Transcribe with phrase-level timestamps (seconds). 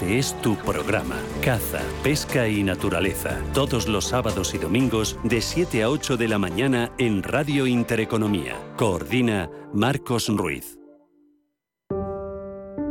[0.00, 5.82] Este es tu programa, Caza, Pesca y Naturaleza, todos los sábados y domingos de 7
[5.82, 8.56] a 8 de la mañana en Radio Intereconomía.
[8.78, 10.78] Coordina Marcos Ruiz.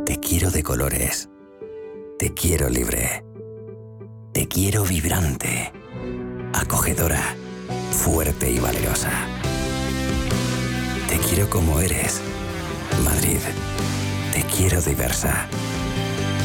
[0.06, 1.28] Te quiero de colores.
[2.16, 3.24] Te quiero libre.
[4.32, 5.72] Te quiero vibrante,
[6.52, 7.34] acogedora,
[7.90, 9.10] fuerte y valerosa.
[11.08, 12.20] Te quiero como eres.
[13.04, 13.40] Madrid.
[14.32, 15.48] Te quiero diversa.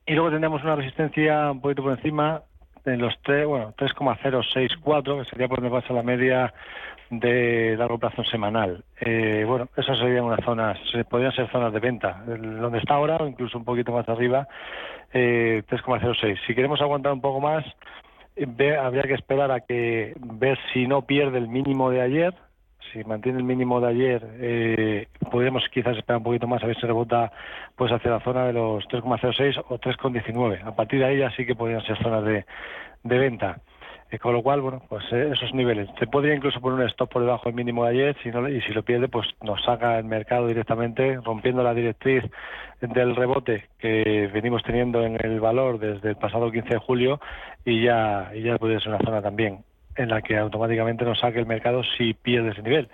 [0.05, 2.43] Y luego tendríamos una resistencia un poquito por encima
[2.85, 6.53] de los 3, bueno, 3,064, que sería por donde pasa la media
[7.09, 8.83] de largo plazo semanal.
[9.01, 10.79] Eh, bueno, esas serían unas zonas,
[11.09, 12.23] podrían ser zonas de venta.
[12.25, 14.47] Donde está ahora, o incluso un poquito más arriba,
[15.13, 16.39] eh, 3,06.
[16.45, 17.65] Si queremos aguantar un poco más,
[18.35, 22.33] ve, habría que esperar a que ver si no pierde el mínimo de ayer,
[22.91, 26.75] si mantiene el mínimo de ayer, eh, podríamos quizás esperar un poquito más a ver
[26.75, 27.31] si rebota
[27.75, 30.63] pues hacia la zona de los 3,06 o 3,19.
[30.65, 32.45] A partir de ahí ya sí que podrían ser zonas de,
[33.03, 33.57] de venta.
[34.11, 35.87] Eh, con lo cual, bueno, pues eh, esos niveles.
[35.99, 38.59] Se podría incluso poner un stop por debajo del mínimo de ayer si no, y
[38.61, 42.23] si lo pierde, pues nos saca el mercado directamente, rompiendo la directriz
[42.81, 47.19] del rebote que venimos teniendo en el valor desde el pasado 15 de julio
[47.65, 49.63] y ya, y ya podría ser una zona también
[49.99, 52.89] en la que automáticamente nos saque el mercado si pierde ese nivel.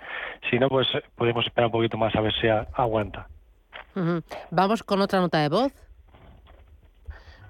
[0.50, 3.28] Si no, pues podemos esperar un poquito más a ver si aguanta.
[4.50, 5.72] Vamos con otra nota de voz.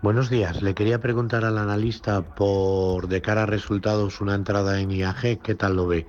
[0.02, 0.62] Buenos días.
[0.62, 5.54] Le quería preguntar al analista por de cara a resultados una entrada en IAG, ¿qué
[5.54, 6.06] tal lo ve?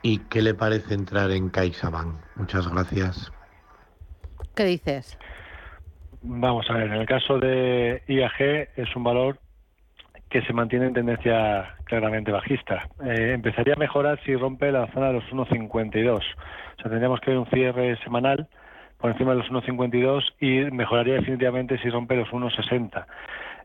[0.00, 2.16] ¿Y qué le parece entrar en CaixaBank?
[2.36, 3.30] Muchas gracias.
[4.54, 5.18] ¿Qué dices?
[6.22, 9.38] Vamos a ver, en el caso de IAG es un valor
[10.32, 12.88] que se mantiene en tendencia claramente bajista.
[13.04, 16.16] Eh, empezaría a mejorar si rompe la zona de los 1,52.
[16.16, 18.48] O sea, tendríamos que ver un cierre semanal
[18.96, 23.04] por encima de los 1,52 y mejoraría definitivamente si rompe los 1,60.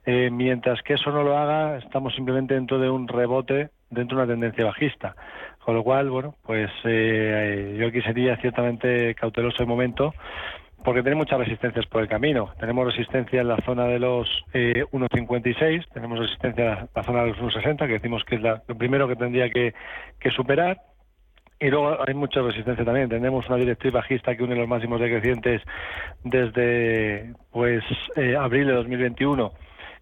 [0.06, 4.24] Eh, mientras que eso no lo haga, estamos simplemente dentro de un rebote, dentro de
[4.26, 5.16] una tendencia bajista.
[5.60, 10.14] Con lo cual, bueno, pues eh, yo aquí sería ciertamente cauteloso de momento
[10.84, 12.54] porque tiene muchas resistencias por el camino.
[12.60, 17.30] Tenemos resistencia en la zona de los 1,56, eh, tenemos resistencia en la, zona de
[17.30, 19.74] los 1,60, que decimos que es lo primero que tendría que,
[20.36, 20.80] superar.
[21.60, 23.10] Y luego hay mucha resistencia también.
[23.10, 25.62] Tenemos una directriz bajista que une los máximos decrecientes
[26.24, 27.84] desde pues
[28.16, 29.52] eh, abril de 2021,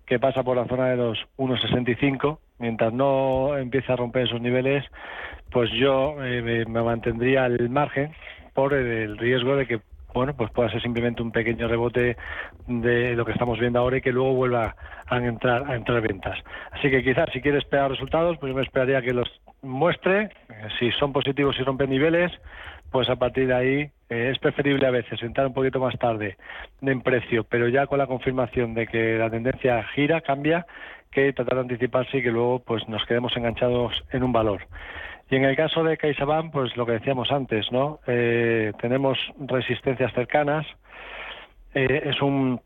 [0.06, 2.40] que pasa por la zona de los 1,65.
[2.60, 4.84] Mientras no empiece a romper esos niveles,
[5.52, 8.14] pues yo eh, me mantendría al margen
[8.54, 9.80] por el riesgo de que
[10.16, 12.16] bueno, pues pueda ser simplemente un pequeño rebote
[12.68, 14.76] de lo que estamos viendo ahora y que luego vuelva
[15.08, 16.40] a entrar a entrar ventas.
[16.72, 19.30] Así que quizás si quiere esperar resultados, pues yo me esperaría que los
[19.62, 22.32] muestre, eh, si son positivos y rompen niveles,
[22.92, 26.38] pues a partir de ahí eh, es preferible a veces entrar un poquito más tarde
[26.82, 30.66] en precio, pero ya con la confirmación de que la tendencia gira, cambia,
[31.12, 34.62] que tratar de anticiparse y que luego pues nos quedemos enganchados en un valor.
[35.30, 38.00] Y en el caso de CaixaBank, pues lo que decíamos antes, ¿no?
[38.06, 40.66] Eh, tenemos resistencias cercanas.
[41.74, 42.62] Eh, es un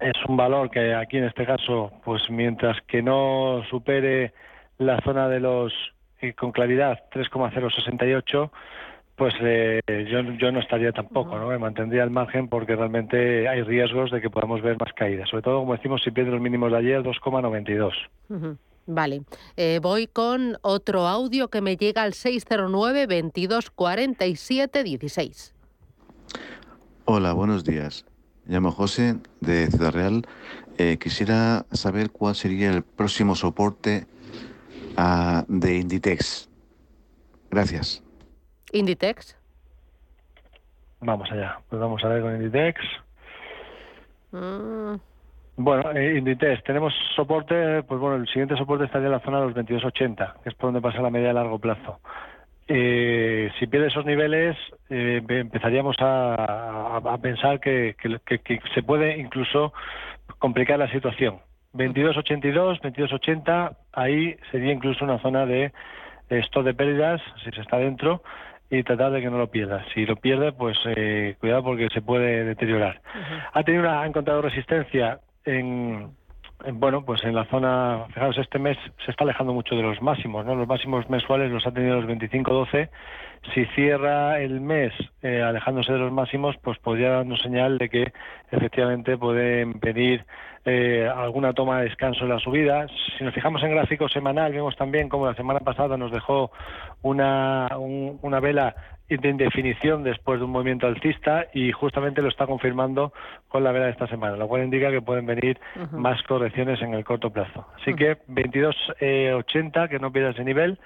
[0.00, 4.32] es un valor que aquí en este caso, pues mientras que no supere
[4.78, 5.72] la zona de los,
[6.20, 8.52] eh, con claridad, 3,068,
[9.16, 11.48] pues eh, yo, yo no estaría tampoco, ¿no?
[11.48, 15.28] Me mantendría el margen porque realmente hay riesgos de que podamos ver más caídas.
[15.28, 17.92] Sobre todo, como decimos, si pierde los mínimos de ayer, 2,92.
[18.88, 19.20] Vale.
[19.58, 25.54] Eh, voy con otro audio que me llega al 609 22 47 16.
[27.04, 28.06] Hola, buenos días.
[28.46, 30.26] Me llamo José de Ciudad Real.
[30.78, 34.06] Eh, quisiera saber cuál sería el próximo soporte
[34.96, 36.48] uh, de Inditex.
[37.50, 38.02] Gracias.
[38.72, 39.36] Inditex.
[41.00, 41.60] Vamos allá.
[41.68, 42.80] Pues vamos a ver con Inditex.
[44.32, 44.94] Mm.
[45.60, 49.46] Bueno, eh, Inditex, tenemos soporte, pues bueno, el siguiente soporte estaría en la zona de
[49.46, 51.98] los 22.80, que es por donde pasa la media de largo plazo.
[52.68, 54.56] Eh, si pierde esos niveles,
[54.88, 57.96] eh, empezaríamos a, pensar que,
[58.72, 59.72] se puede incluso
[60.38, 61.40] complicar la situación.
[61.74, 65.72] 22.82, 22.80, ahí sería incluso una zona de
[66.28, 68.22] esto de pérdidas, si se está dentro,
[68.70, 69.84] y tratar de que no lo pierda.
[69.92, 73.00] Si lo pierde, pues eh, cuidado porque se puede deteriorar.
[73.52, 76.10] Ha tenido una, ha encontrado resistencia en,
[76.74, 80.44] bueno, pues en la zona, fijaros, este mes se está alejando mucho de los máximos,
[80.44, 80.54] ¿no?
[80.54, 82.88] Los máximos mensuales los ha tenido los 25-12.
[83.54, 84.92] Si cierra el mes
[85.22, 88.12] eh, alejándose de los máximos, pues podría darnos señal de que
[88.50, 90.24] efectivamente pueden pedir
[90.64, 92.86] eh, alguna toma de descanso en la subida.
[93.16, 96.50] Si nos fijamos en gráfico semanal, vemos también como la semana pasada nos dejó
[97.02, 98.74] una, una vela
[99.08, 103.12] de indefinición después de un movimiento alcista y justamente lo está confirmando
[103.48, 105.58] con la vela de esta semana, lo cual indica que pueden venir
[105.92, 107.66] más correcciones en el corto plazo.
[107.80, 110.78] Así que 22.80, eh, que no pierda ese nivel.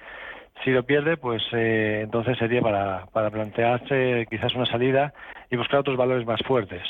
[0.63, 5.13] Si lo pierde, pues eh, entonces sería para, para plantearse quizás una salida
[5.49, 6.83] y buscar otros valores más fuertes.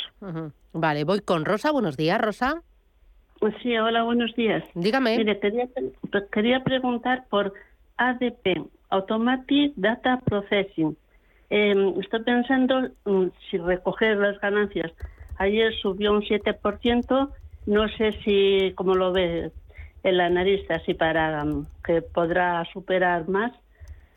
[0.73, 1.71] Vale, voy con Rosa.
[1.71, 2.61] Buenos días, Rosa.
[3.39, 4.63] Pues sí, hola, buenos días.
[4.73, 5.17] Dígame.
[5.17, 5.67] Mire, quería,
[6.31, 7.53] quería preguntar por
[7.97, 10.95] ADP, Automatic Data Processing.
[11.49, 14.91] Em, estoy pensando mm, si recoger las ganancias.
[15.37, 17.29] Ayer subió un 7%,
[17.65, 19.51] no sé si, como lo ve
[20.03, 23.51] el analista, si para mm, que podrá superar más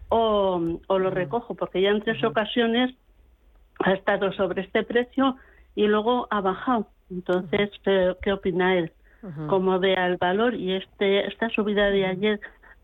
[0.08, 2.94] o, o lo recojo, porque ya en tres ocasiones
[3.80, 5.36] ha estado sobre este precio
[5.74, 6.88] y luego ha bajado.
[7.10, 8.92] Entonces, ¿qué opina él?
[9.48, 12.40] cómo vea el valor y este esta subida de ayer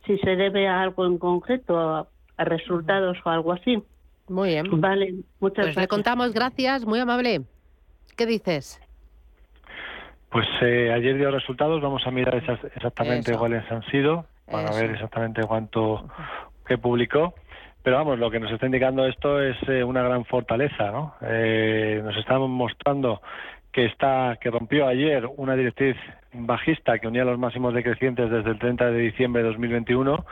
[0.07, 2.09] si se debe a algo en concreto, a,
[2.39, 3.81] resultados o algo así.
[4.29, 4.81] Muy bien.
[4.81, 7.43] Vale, muchas pues le contamos, gracias, muy amable.
[8.17, 8.81] ¿Qué dices?
[10.33, 15.43] Pues eh, ayer dio resultados, vamos a mirar exactamente cuáles han sido, para ver exactamente
[15.43, 16.09] cuánto
[16.67, 17.35] que publicó.
[17.83, 21.15] Pero vamos, lo que nos está indicando esto es eh, una gran fortaleza, ¿no?
[21.21, 23.21] Eh, nos están mostrando
[23.73, 25.97] que está que rompió ayer una directriz
[26.33, 30.25] bajista que unía los máximos decrecientes desde el 30 de diciembre de 2021.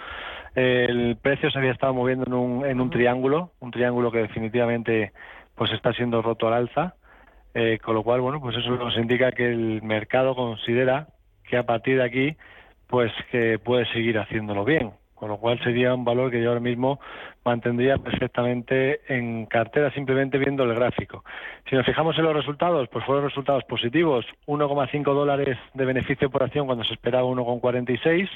[0.55, 5.13] El precio se había estado moviendo en un, en un triángulo, un triángulo que definitivamente
[5.57, 6.95] pues está siendo roto al alza,
[7.55, 11.09] eh, con lo cual bueno pues eso nos indica que el mercado considera
[11.45, 12.37] que a partir de aquí
[12.87, 16.63] pues que puede seguir haciéndolo bien con lo cual sería un valor que yo ahora
[16.63, 16.99] mismo
[17.45, 21.25] mantendría perfectamente en cartera simplemente viendo el gráfico.
[21.69, 26.43] Si nos fijamos en los resultados, pues fueron resultados positivos, 1,5 dólares de beneficio por
[26.43, 28.31] acción cuando se esperaba 1,46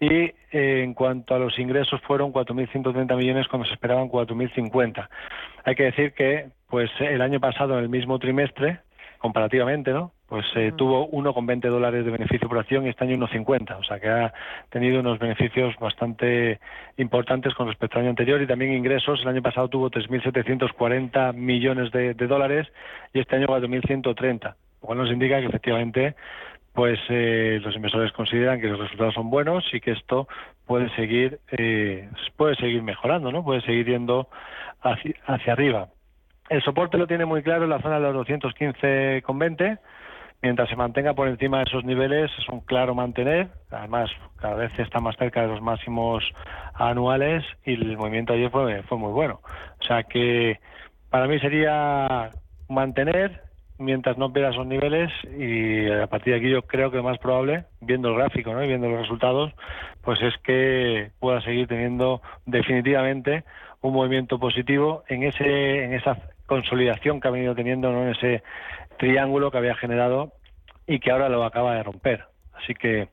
[0.00, 5.08] y eh, en cuanto a los ingresos fueron 4.130 millones cuando se esperaban 4.050.
[5.64, 8.80] Hay que decir que pues el año pasado en el mismo trimestre
[9.18, 10.12] comparativamente, ¿no?
[10.28, 13.78] Pues eh, tuvo 1,20 dólares de beneficio por acción y este año 1,50.
[13.78, 14.32] O sea que ha
[14.68, 16.60] tenido unos beneficios bastante
[16.98, 19.20] importantes con respecto al año anterior y también ingresos.
[19.22, 22.68] El año pasado tuvo 3.740 millones de, dólares
[23.14, 24.42] y este año 4.130.
[24.44, 26.14] Lo cual nos indica que efectivamente
[26.74, 30.28] pues eh, los inversores consideran que los resultados son buenos y que esto
[30.66, 33.42] puede seguir eh, puede seguir mejorando, ¿no?
[33.42, 34.28] Puede seguir yendo
[34.82, 35.88] hacia, hacia arriba.
[36.48, 39.78] El soporte lo tiene muy claro en la zona de los 215,20.
[40.40, 43.48] Mientras se mantenga por encima de esos niveles, es un claro mantener.
[43.70, 46.24] Además, cada vez está más cerca de los máximos
[46.74, 49.40] anuales y el movimiento ayer fue, fue muy bueno.
[49.80, 50.60] O sea que
[51.10, 52.30] para mí sería
[52.68, 53.42] mantener
[53.78, 57.18] mientras no pierda esos niveles y a partir de aquí yo creo que lo más
[57.18, 58.62] probable, viendo el gráfico ¿no?
[58.62, 59.52] y viendo los resultados,
[60.02, 63.44] pues es que pueda seguir teniendo definitivamente
[63.80, 66.16] un movimiento positivo en ese en esa
[66.48, 68.42] consolidación que ha venido teniendo en ese
[68.98, 70.32] triángulo que había generado
[70.86, 72.24] y que ahora lo acaba de romper.
[72.54, 73.08] Así que,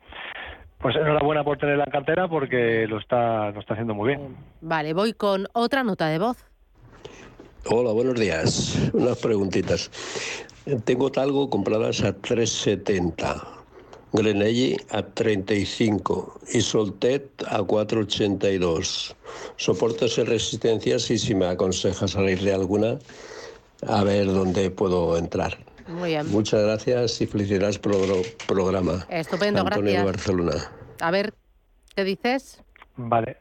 [0.80, 4.36] pues enhorabuena por tenerla en cartera porque lo está, lo está haciendo muy bien.
[4.62, 6.44] Vale, voy con otra nota de voz.
[7.68, 8.90] Hola, buenos días.
[8.94, 9.92] Unas preguntitas.
[10.86, 13.55] Tengo talgo compradas a 3,70.
[14.16, 19.14] Grenelli a 35 y Soltet a 4,82.
[19.58, 22.98] Soportes y resistencias y si me aconseja salir de alguna,
[23.88, 25.58] a ver dónde puedo entrar.
[25.88, 26.28] Muy bien.
[26.32, 29.06] Muchas gracias y felicidades por el programa.
[29.10, 30.02] Estupendo, Antonio gracias.
[30.02, 30.72] de Barcelona.
[31.02, 31.34] A ver,
[31.96, 32.62] ¿qué dices?
[32.98, 33.38] Vale.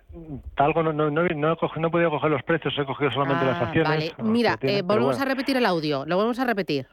[0.56, 3.10] Talgo no, no, no, no he, cogido- no he podido coger los precios, he cogido
[3.12, 3.88] solamente las Ah, acciones.
[3.88, 5.22] Vale, mira, eh, volvemos bueno.
[5.22, 6.88] a repetir el audio, lo volvemos a repetir.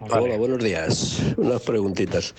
[0.00, 1.20] Hola, buenos días.
[1.36, 2.34] Unas preguntitas.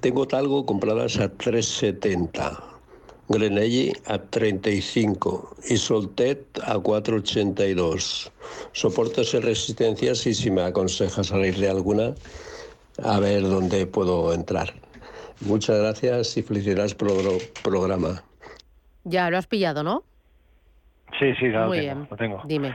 [0.00, 2.58] Tengo talgo compradas a 3,70.
[3.28, 8.30] Grenelli a 35 y Soltet a 4,82.
[8.72, 12.14] Soportes y resistencias y si me aconseja salir de alguna,
[13.02, 14.72] a ver dónde puedo entrar.
[15.40, 18.22] Muchas gracias y felicidades por el programa.
[19.04, 20.04] Ya lo has pillado, ¿no?
[21.18, 22.08] Sí, sí, ya lo Muy tengo, bien.
[22.10, 22.42] lo tengo.
[22.46, 22.74] Dime.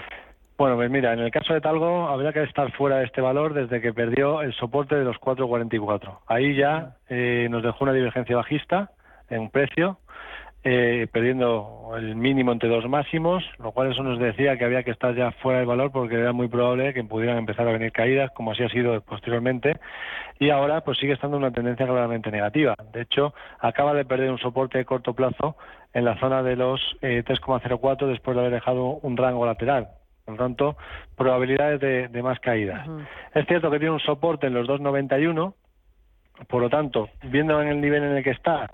[0.58, 3.54] Bueno, pues mira, en el caso de Talgo habría que estar fuera de este valor
[3.54, 6.22] desde que perdió el soporte de los 4,44.
[6.26, 8.90] Ahí ya eh, nos dejó una divergencia bajista
[9.30, 10.00] en precio,
[10.64, 14.90] eh, perdiendo el mínimo entre dos máximos, lo cual eso nos decía que había que
[14.90, 18.32] estar ya fuera del valor porque era muy probable que pudieran empezar a venir caídas,
[18.32, 19.78] como así ha sido posteriormente,
[20.40, 22.74] y ahora pues sigue estando una tendencia claramente negativa.
[22.94, 25.56] De hecho, acaba de perder un soporte de corto plazo
[25.94, 29.90] en la zona de los eh, 3,04 después de haber dejado un rango lateral.
[30.28, 30.78] Por lo tanto,
[31.16, 32.86] probabilidades de, de más caídas.
[33.34, 35.54] Es cierto que tiene un soporte en los 2,91,
[36.50, 38.70] por lo tanto, viendo en el nivel en el que está,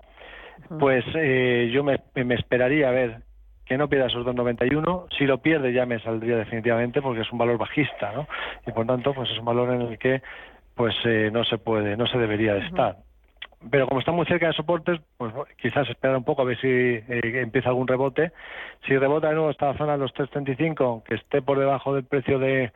[0.79, 3.17] pues eh, yo me, me esperaría a ver
[3.67, 5.05] que no pierda esos 2,91.
[5.15, 8.27] Si lo pierde ya me saldría definitivamente porque es un valor bajista, ¿no?
[8.65, 10.24] Y por tanto, pues es un valor en el que
[10.74, 12.98] pues eh, no se puede, no se debería de estar.
[13.70, 16.67] Pero como está muy cerca de soportes, pues quizás esperar un poco a ver si
[16.67, 18.32] eh, empieza algún rebote.
[18.86, 22.39] Si rebota de nuevo esta zona de los 3.35, que esté por debajo del precio
[22.39, 22.72] de,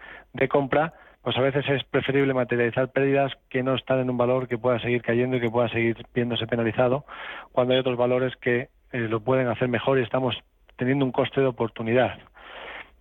[0.50, 4.58] compra, pues a veces es preferible materializar pérdidas que no están en un valor que
[4.58, 7.06] pueda seguir cayendo y que pueda seguir viéndose penalizado,
[7.51, 10.38] cuando hay otros valores que eh, lo pueden hacer mejor y estamos
[10.77, 12.17] teniendo un coste de oportunidad.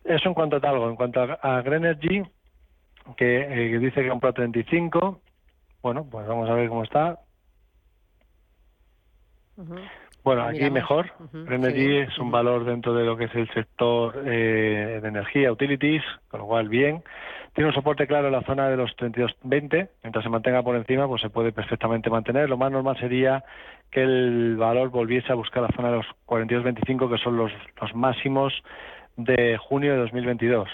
[0.05, 0.89] Eso en cuanto a algo.
[0.89, 2.25] En cuanto a, a Grenergy,
[3.17, 5.21] que eh, dice que compró a 35,
[5.83, 7.19] bueno, pues vamos a ver cómo está.
[10.25, 10.75] Bueno, aquí miramos.
[10.75, 11.13] mejor.
[11.75, 11.97] Sí.
[11.99, 16.41] es un valor dentro de lo que es el sector eh, de energía, utilities, con
[16.41, 17.03] lo cual bien.
[17.55, 19.89] Tiene un soporte claro en la zona de los 32.20.
[20.03, 22.51] Mientras se mantenga por encima, pues se puede perfectamente mantener.
[22.51, 23.45] Lo más normal sería
[23.91, 27.95] que el valor volviese a buscar la zona de los 42.25, que son los, los
[27.95, 28.53] máximos
[29.17, 30.69] de junio de 2022.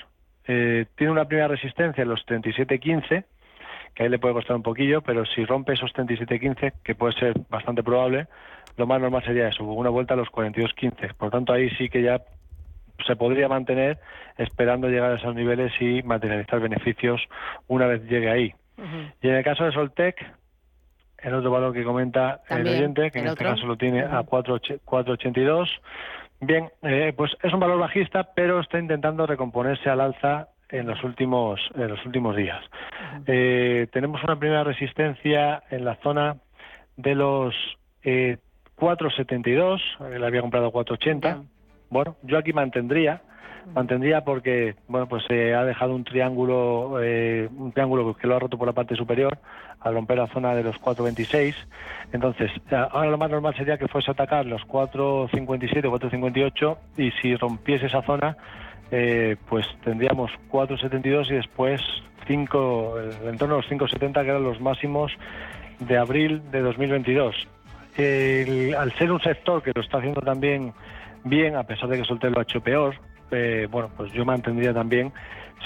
[0.48, 3.24] Eh, tiene una primera resistencia en los 37.15,
[3.94, 7.34] que ahí le puede costar un poquillo, pero si rompe esos 37.15, que puede ser
[7.48, 8.26] bastante probable,
[8.76, 11.14] lo más normal sería eso, una vuelta a los 42.15.
[11.14, 12.22] Por lo tanto, ahí sí que ya
[13.06, 13.98] se podría mantener
[14.38, 17.20] esperando llegar a esos niveles y materializar beneficios
[17.68, 18.54] una vez llegue ahí.
[19.20, 20.16] Y en el caso de Soltec,
[21.18, 23.54] el otro valor que comenta También, el oyente, que el en este otro.
[23.54, 25.68] caso lo tiene a 4,8 4,82,
[26.40, 31.04] bien, eh, pues es un valor bajista, pero está intentando recomponerse al alza en los
[31.04, 32.64] últimos en los últimos días.
[33.26, 36.36] Eh, tenemos una primera resistencia en la zona
[36.96, 37.54] de los
[38.02, 38.38] eh,
[38.82, 39.80] 4,72,
[40.12, 41.44] él había comprado 4,80.
[41.88, 43.22] Bueno, yo aquí mantendría,
[43.74, 48.40] mantendría porque bueno pues se ha dejado un triángulo eh, un triángulo que lo ha
[48.40, 49.38] roto por la parte superior
[49.78, 51.54] al romper la zona de los 4.26
[52.12, 57.36] entonces ahora lo más normal sería que fuese a atacar los 4.57 4.58 y si
[57.36, 58.36] rompiese esa zona
[58.90, 61.80] eh, pues tendríamos 4.72 y después
[62.26, 62.94] 5
[63.26, 65.12] en torno a los 5.70 que eran los máximos
[65.78, 67.46] de abril de 2022
[67.96, 70.72] El- al ser un sector que lo está haciendo también
[71.24, 72.94] bien, a pesar de que Soltel lo ha hecho peor,
[73.30, 75.12] eh, bueno, pues yo mantendría también,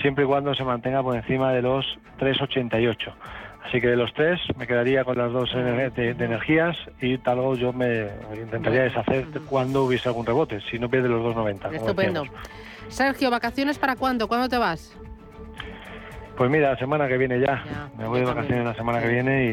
[0.02, 1.84] siempre y cuando se mantenga por encima de los
[2.18, 3.12] 3,88.
[3.66, 7.56] Así que de los tres me quedaría con las dos de, de energías y talgo
[7.56, 8.06] yo me
[8.40, 11.62] intentaría deshacer cuando hubiese algún rebote, si no pierde los 2,90.
[11.62, 12.22] como Estupendo.
[12.88, 14.28] Sergio, ¿vacaciones para cuándo?
[14.28, 14.96] ¿Cuándo te vas?
[16.36, 17.88] Pues mira, la semana que viene ya.
[17.96, 19.44] me voy de vacaciones la semana que viene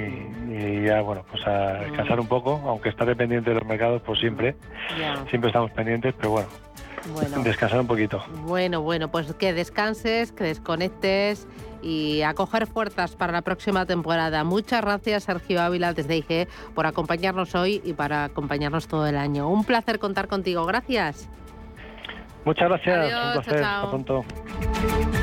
[0.50, 4.02] y, y ya, bueno, pues a descansar un poco, aunque estaré pendiente de los mercados,
[4.06, 4.56] pues siempre.
[5.00, 5.16] Ya.
[5.30, 6.48] Siempre estamos pendientes, pero bueno,
[7.14, 7.42] Bueno.
[7.44, 8.22] descansar un poquito.
[8.46, 11.48] Bueno, bueno, pues que descanses, que desconectes
[11.82, 14.44] y a coger fuerzas para la próxima temporada.
[14.44, 19.48] Muchas gracias, Sergio Ávila, desde IG, por acompañarnos hoy y para acompañarnos todo el año.
[19.50, 20.66] Un placer contar contigo.
[20.66, 21.30] Gracias.
[22.44, 23.62] Muchas gracias, Adiós, un placer.
[23.62, 23.86] chao, chao.
[23.86, 25.23] Hasta pronto.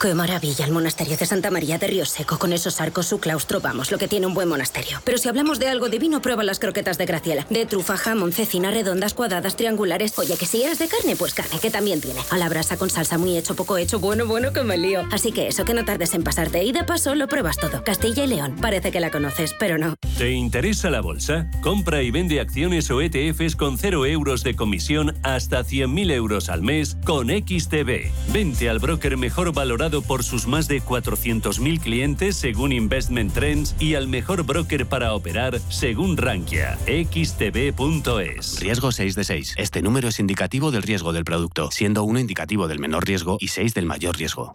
[0.00, 3.60] Qué maravilla el monasterio de Santa María de Río Seco, con esos arcos, su claustro,
[3.60, 5.00] vamos, lo que tiene un buen monasterio.
[5.02, 7.44] Pero si hablamos de algo divino, prueba las croquetas de Graciela.
[7.50, 10.16] De trufa, jamón, cecina, redondas, cuadradas, triangulares.
[10.16, 12.20] Oye, que si eres de carne, pues carne, que también tiene.
[12.30, 15.02] A la brasa con salsa muy hecho, poco hecho, bueno, bueno, que me lío.
[15.10, 16.62] Así que eso, que no tardes en pasarte.
[16.62, 17.82] Y de paso, lo pruebas todo.
[17.82, 19.96] Castilla y León, parece que la conoces, pero no.
[20.16, 21.50] ¿Te interesa la bolsa?
[21.60, 26.62] Compra y vende acciones o ETFs con 0 euros de comisión hasta 100.000 euros al
[26.62, 28.12] mes con XTB.
[28.32, 33.94] Vente al broker mejor valorado por sus más de 400.000 clientes según Investment Trends y
[33.94, 36.78] al mejor broker para operar según Rankia.
[36.86, 38.60] xtb.es.
[38.60, 39.54] Riesgo 6 de 6.
[39.56, 43.48] Este número es indicativo del riesgo del producto, siendo 1 indicativo del menor riesgo y
[43.48, 44.54] 6 del mayor riesgo.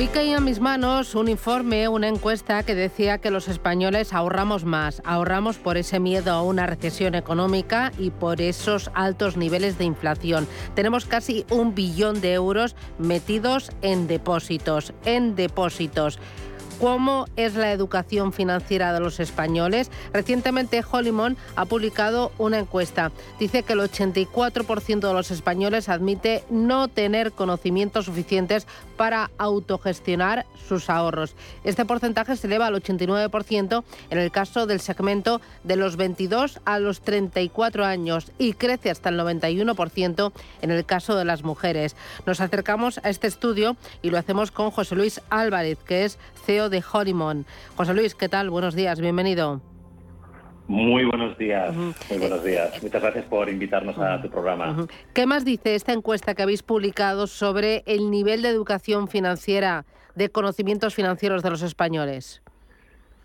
[0.00, 4.64] Hoy caía en mis manos un informe, una encuesta que decía que los españoles ahorramos
[4.64, 9.84] más, ahorramos por ese miedo a una recesión económica y por esos altos niveles de
[9.84, 10.48] inflación.
[10.74, 16.18] Tenemos casi un billón de euros metidos en depósitos, en depósitos
[16.80, 19.90] cómo es la educación financiera de los españoles.
[20.14, 23.12] Recientemente Hollimon ha publicado una encuesta.
[23.38, 28.66] Dice que el 84% de los españoles admite no tener conocimientos suficientes
[28.96, 31.34] para autogestionar sus ahorros.
[31.64, 36.78] Este porcentaje se eleva al 89% en el caso del segmento de los 22 a
[36.78, 41.94] los 34 años y crece hasta el 91% en el caso de las mujeres.
[42.24, 46.69] Nos acercamos a este estudio y lo hacemos con José Luis Álvarez, que es CEO
[46.70, 47.44] de Horimon.
[47.76, 48.50] José Luis, ¿qué tal?
[48.50, 49.60] Buenos días, bienvenido.
[50.70, 52.80] Muy buenos días, muy buenos días.
[52.80, 54.86] Muchas gracias por invitarnos a tu programa.
[55.12, 60.28] ¿Qué más dice esta encuesta que habéis publicado sobre el nivel de educación financiera, de
[60.28, 62.40] conocimientos financieros de los españoles?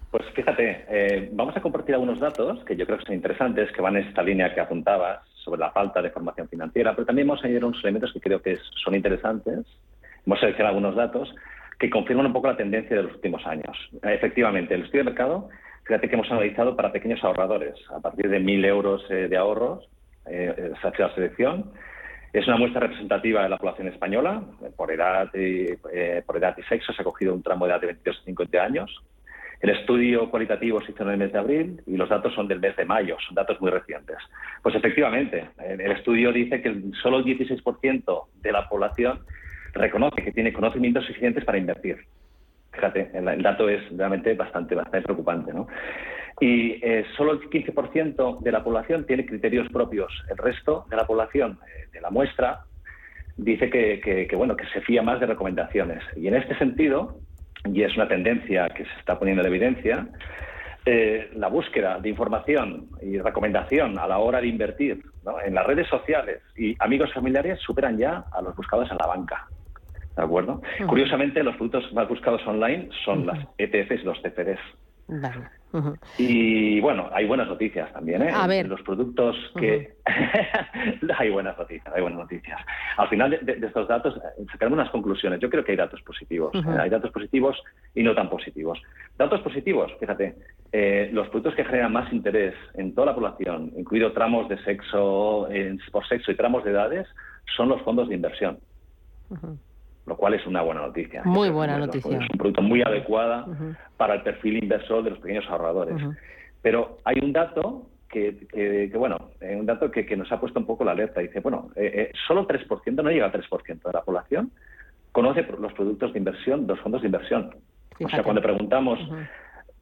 [0.10, 3.81] Pues fíjate, eh, vamos a compartir algunos datos que yo creo que son interesantes, que
[3.81, 7.43] van en esta línea que apuntabas sobre la falta de formación financiera, pero también hemos
[7.43, 9.65] añadido unos elementos que creo que son interesantes.
[10.25, 11.29] Hemos seleccionado algunos datos
[11.79, 13.77] que confirman un poco la tendencia de los últimos años.
[14.03, 15.49] Efectivamente, el estudio de mercado,
[15.83, 19.88] fíjate que hemos analizado para pequeños ahorradores, a partir de 1.000 euros eh, de ahorros,
[20.27, 21.71] eh, se ha hecho la selección.
[22.33, 24.41] Es una muestra representativa de la población española,
[24.75, 27.81] por edad y, eh, por edad y sexo, se ha cogido un tramo de edad
[27.81, 29.03] de 22 a 50 años.
[29.61, 32.59] El estudio cualitativo se hizo en el mes de abril y los datos son del
[32.59, 34.17] mes de mayo, son datos muy recientes.
[34.61, 39.21] Pues efectivamente, el estudio dice que solo el 16% de la población
[39.75, 41.97] reconoce que tiene conocimientos suficientes para invertir.
[42.71, 45.53] Fíjate, el, dato es realmente bastante, bastante preocupante.
[45.53, 45.67] ¿no?
[46.39, 50.11] Y eh, solo el 15% de la población tiene criterios propios.
[50.29, 52.61] El resto de la población eh, de la muestra
[53.38, 56.03] dice que, bueno, que se fía más de recomendaciones.
[56.15, 57.19] Y en este sentido,
[57.65, 60.07] y es una tendencia que se está poniendo en evidencia,
[60.85, 65.03] eh, la búsqueda de información y recomendación a la hora de invertir
[65.43, 69.47] en las redes sociales y amigos familiares superan ya a los buscados en la banca.
[70.15, 70.62] ¿De acuerdo?
[70.88, 74.60] Curiosamente, los productos más buscados online son las ETFs y los CFDs.
[76.17, 78.32] Y bueno, hay buenas noticias también, ¿eh?
[78.34, 78.67] A ver.
[78.67, 79.95] Los productos que...
[81.17, 82.60] hay buenas noticias, hay buenas noticias.
[82.97, 85.41] Al final de, estos datos eh, sacaremos unas conclusiones.
[85.41, 86.56] Yo creo que hay datos positivos.
[86.56, 86.78] ¿eh?
[86.80, 87.62] Hay datos positivos
[87.93, 88.82] y no tan positivos.
[89.17, 90.36] Datos positivos, fíjate,
[90.71, 95.49] eh, los productos que generan más interés en toda la población, incluido tramos de sexo,
[95.91, 97.08] por sexo y tramos de edades,
[97.58, 98.60] son los fondos de inversión
[100.06, 101.24] lo cual es una buena noticia.
[101.26, 102.18] Muy buena noticia.
[102.18, 103.46] Es un producto muy adecuada
[103.98, 105.96] para el perfil inversor de los pequeños ahorradores.
[106.62, 110.84] Pero hay un dato que, bueno, eh, un dato que, nos ha puesto un poco
[110.84, 111.22] la alerta.
[111.22, 114.52] Dice, bueno, eh, solo 3%, no llega al 3% de la población,
[115.12, 117.56] conoce los productos de inversión los fondos de inversión.
[118.04, 119.00] O sea, cuando preguntamos,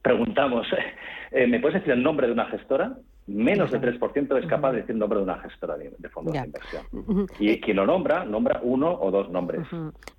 [0.00, 0.66] preguntamos,
[1.32, 2.96] ¿me puedes decir el nombre de una gestora?
[3.26, 7.26] Menos del 3% es capaz de decir nombre de una gestora de, fondos de inversión.
[7.38, 9.66] Y quien lo nombra, nombra uno o dos nombres.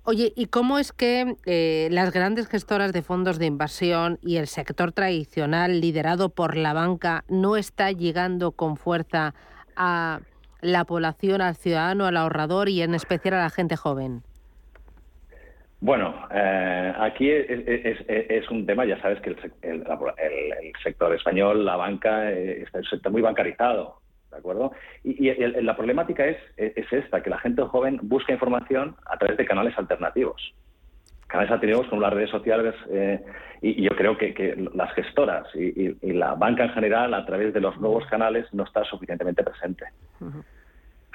[0.02, 4.48] Oye, ¿y cómo es que eh, las grandes gestoras de fondos de inversión y el
[4.48, 9.34] sector tradicional liderado por la banca no está llegando con fuerza
[9.76, 10.20] a
[10.60, 14.22] la población, al ciudadano, al ahorrador y en especial a la gente joven?
[15.80, 19.84] Bueno, eh, aquí es, un tema, ya sabes que el,
[20.82, 24.72] sector español, la banca, eh, está, muy bancarizado, ¿de acuerdo?
[25.04, 25.30] Y,
[25.62, 30.54] la problemática es, esta, que la gente joven busca información a través de canales alternativos.
[31.26, 33.22] Canales alternativos como las redes sociales eh,
[33.60, 37.78] y, yo creo que, las gestoras y, la banca en general a través de los
[37.78, 39.84] nuevos canales no está suficientemente presente.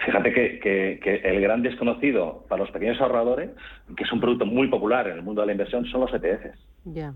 [0.06, 3.52] Fíjate que, el gran desconocido para los pequeños ahorradores,
[3.96, 6.60] que es un producto muy popular en el mundo de la inversión, son los ETFs.
[6.86, 7.14] Ya.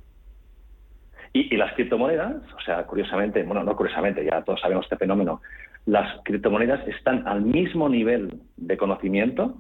[1.34, 5.42] Y, las criptomonedas, o sea, curiosamente, bueno, no curiosamente, ya todos sabemos este fenómeno,
[5.86, 9.56] las criptomonedas están al mismo nivel de conocimiento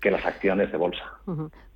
[0.00, 1.04] que las acciones de bolsa.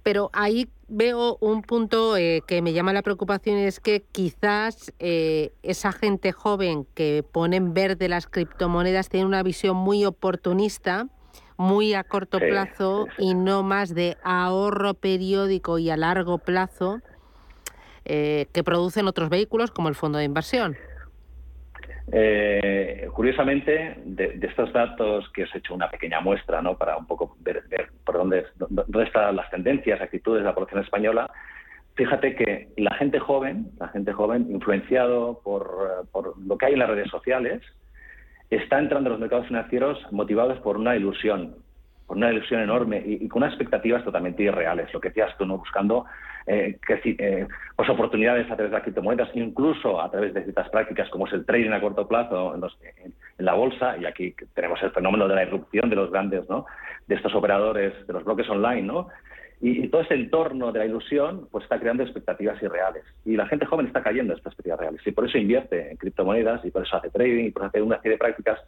[0.05, 4.93] Pero ahí veo un punto eh, que me llama la preocupación y es que quizás
[4.99, 11.09] eh, esa gente joven que pone en verde las criptomonedas tiene una visión muy oportunista,
[11.57, 17.01] muy a corto plazo y no más de ahorro periódico y a largo plazo
[18.05, 20.77] eh, que producen otros vehículos como el fondo de inversión.
[22.13, 26.77] Eh, curiosamente, de, estos datos que os he hecho una pequeña muestra, ¿no?
[26.77, 27.63] Para un poco ver,
[28.05, 31.31] por dónde, dónde, están las tendencias, actitudes de la población española.
[31.95, 36.07] Fíjate que la gente joven, la gente joven, influenciado por,
[36.45, 37.63] lo que hay en las redes sociales,
[38.51, 41.57] está entrando a los mercados financieros motivados por una ilusión,
[42.07, 44.93] por una ilusión enorme y, con unas expectativas totalmente irreales.
[44.93, 45.59] Lo que decías tú, ¿no?
[45.59, 46.05] buscando
[46.47, 51.09] eh, eh, pues oportunidades a través de las criptomonedas, incluso a través de ciertas prácticas
[51.09, 52.63] como es el trading a corto plazo en,
[53.39, 56.67] la bolsa, y aquí tenemos el fenómeno de la irrupción de los grandes, ¿no?
[57.07, 59.09] de estos operadores, de los bloques online, ¿no?
[59.61, 63.05] Y, todo ese entorno de la ilusión pues está creando expectativas irreales.
[63.25, 65.01] Y la gente joven está cayendo en estas expectativas reales.
[65.07, 67.83] Y por eso invierte en criptomonedas, y por eso hace trading, y por eso hace
[67.83, 68.61] una serie de prácticas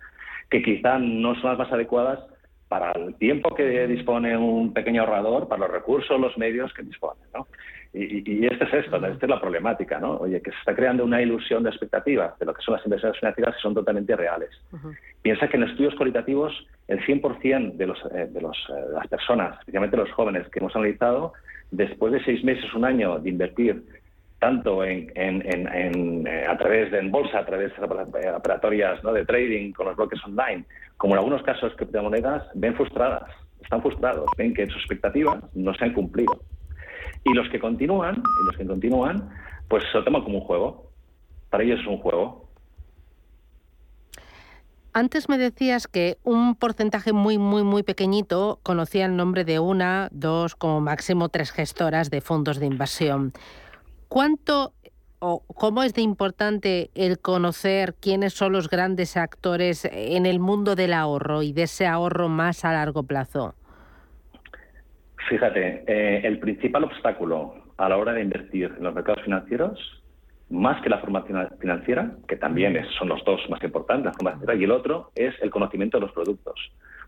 [0.48, 2.20] que quizá no son las más adecuadas
[2.68, 7.20] para el tiempo que dispone un pequeño ahorrador, para los recursos, los medios que dispone.
[7.34, 7.46] ¿no?
[7.98, 10.18] Y, y, este es esto, esta es la problemática, ¿no?
[10.18, 13.18] Oye, que se está creando una ilusión de expectativas de lo que son las inversiones
[13.18, 14.50] financieras que son totalmente reales.
[15.22, 16.52] Piensa que en estudios cualitativos
[16.88, 20.76] el 100% de, los, eh, de los, eh, las personas, especialmente los jóvenes que hemos
[20.76, 21.32] analizado,
[21.70, 23.82] después de seis meses, un año de invertir
[24.40, 29.14] tanto en, eh, a través de en bolsa, a través de operatorias ¿no?
[29.14, 30.66] de trading con los bloques online,
[30.98, 33.24] como en algunos casos criptomonedas, ven frustradas,
[33.62, 36.38] están frustrados, ven que sus expectativas no se han cumplido.
[37.26, 39.28] Y los que continúan, y los que continúan,
[39.68, 40.92] pues se lo toman como un juego.
[41.50, 42.46] Para ellos es un juego.
[44.92, 50.08] Antes me decías que un porcentaje muy, muy, muy pequeñito conocía el nombre de una,
[50.12, 53.32] dos, como máximo tres gestoras de fondos de inversión.
[54.08, 54.72] ¿Cuánto
[55.18, 60.76] o cómo es de importante el conocer quiénes son los grandes actores en el mundo
[60.76, 63.54] del ahorro y de ese ahorro más a largo plazo?
[65.28, 70.02] Fíjate, eh, el principal obstáculo a la hora de invertir en los mercados financieros,
[70.48, 74.60] más que la formación financiera, que también son los dos más importantes, la formación financiera,
[74.60, 76.60] y el otro es el conocimiento de los productos.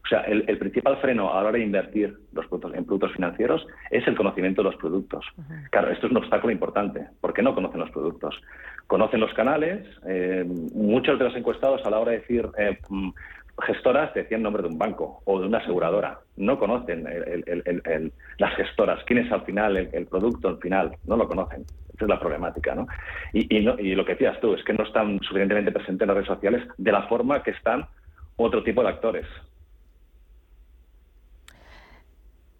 [0.04, 3.66] O sea, el, principal freno a la hora de invertir los productos, en productos financieros
[3.90, 5.24] es el conocimiento de los productos.
[5.70, 8.40] Claro, esto es un obstáculo importante, porque no conocen los productos.
[8.86, 12.78] Conocen los canales, eh, muchos de los encuestados a la hora de decir eh,
[13.66, 16.20] gestoras decían nombre de un banco o de una aseguradora.
[16.36, 17.04] No conocen
[18.38, 21.62] las gestoras, quién es al final el, producto al final, no lo conocen.
[21.94, 22.86] Esa es la problemática, ¿no?
[23.32, 26.68] Y, lo que decías tú es que no están suficientemente presentes en las redes sociales
[26.76, 27.86] de la forma que están
[28.36, 29.26] otro tipo de actores.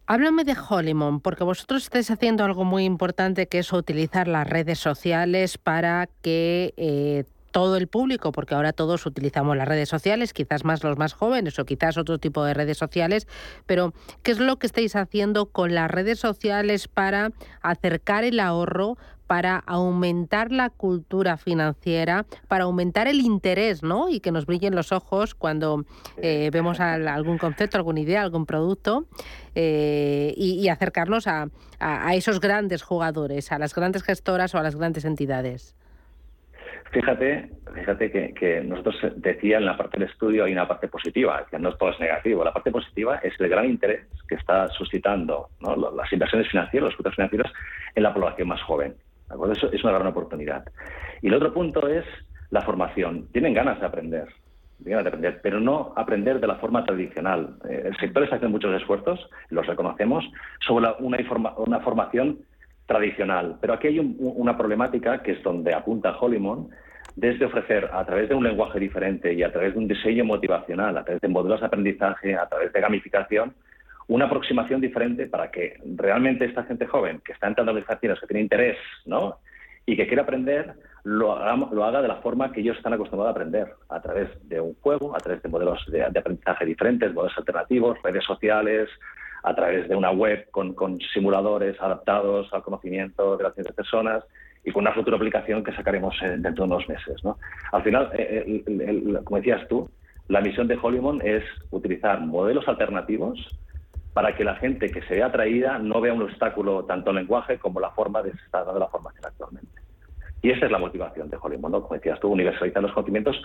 [0.07, 4.79] Háblame de Holimon, porque vosotros estáis haciendo algo muy importante que es utilizar las redes
[4.79, 7.25] sociales para que eh,
[7.59, 11.59] todo el público, porque ahora todos utilizamos las redes sociales, quizás más los más jóvenes
[11.59, 13.27] o quizás otro tipo de redes sociales,
[13.66, 18.97] pero ¿qué es lo que estáis haciendo con las redes sociales para acercar el ahorro,
[19.27, 24.09] para aumentar la cultura financiera, para aumentar el interés, ¿no?
[24.09, 25.85] Y que nos brillen los ojos cuando
[26.16, 29.09] eh, vemos algún concepto, alguna idea, algún producto,
[29.57, 31.49] eh, y, acercarnos a,
[32.14, 35.75] esos grandes jugadores, a las grandes gestoras o a las grandes entidades.
[36.91, 41.59] Fíjate, fíjate que, nosotros decía en la parte del estudio hay una parte positiva, que
[41.59, 42.45] no todo es negativo.
[42.45, 47.17] La parte positiva es el gran interés que está suscitando las inversiones financieras, los productos
[47.17, 47.53] financieros
[47.95, 48.95] en la población más joven.
[49.53, 50.64] Eso es una gran oportunidad.
[51.21, 52.05] Y el otro punto es
[52.51, 53.29] la formación.
[53.33, 54.29] Tienen ganas de aprender,
[54.83, 57.57] tienen de aprender, pero no aprender de la forma tradicional.
[57.69, 60.25] Eh, el sector está haciendo muchos esfuerzos, los reconocemos,
[60.61, 61.19] sobre una,
[61.59, 62.38] una formación
[62.88, 63.59] tradicional.
[63.61, 66.68] Pero aquí hay una problemática que es donde apunta Hollyman,
[67.14, 70.96] desde ofrecer a través de un lenguaje diferente y a través de un diseño motivacional,
[70.96, 73.55] a través de modelos de aprendizaje, a través de gamificación,
[74.07, 78.40] una aproximación diferente para que realmente esta gente joven que está entrando a que tiene
[78.40, 79.38] interés ¿no?
[79.85, 80.74] y que quiere aprender,
[81.05, 84.29] lo haga, lo haga de la forma que ellos están acostumbrados a aprender, a través
[84.48, 88.88] de un juego, a través de modelos de, aprendizaje diferentes, modelos alternativos, redes sociales,
[89.42, 94.24] a través de una web con, simuladores adaptados al conocimiento de las personas
[94.64, 97.22] y con una futura aplicación que sacaremos dentro de unos meses.
[97.24, 97.38] ¿no?
[97.72, 98.62] Al final, eh,
[99.24, 99.88] como decías tú,
[100.29, 103.38] la misión de Hollywood es utilizar modelos alternativos
[104.12, 107.59] para que la gente que se vea atraída no vea un obstáculo tanto en lenguaje
[107.59, 109.81] como la forma de estar dando la formación actualmente.
[110.42, 111.83] Y esa es la motivación de Hollywood, ¿no?
[111.83, 113.40] como decías tú, universalizar los conocimientos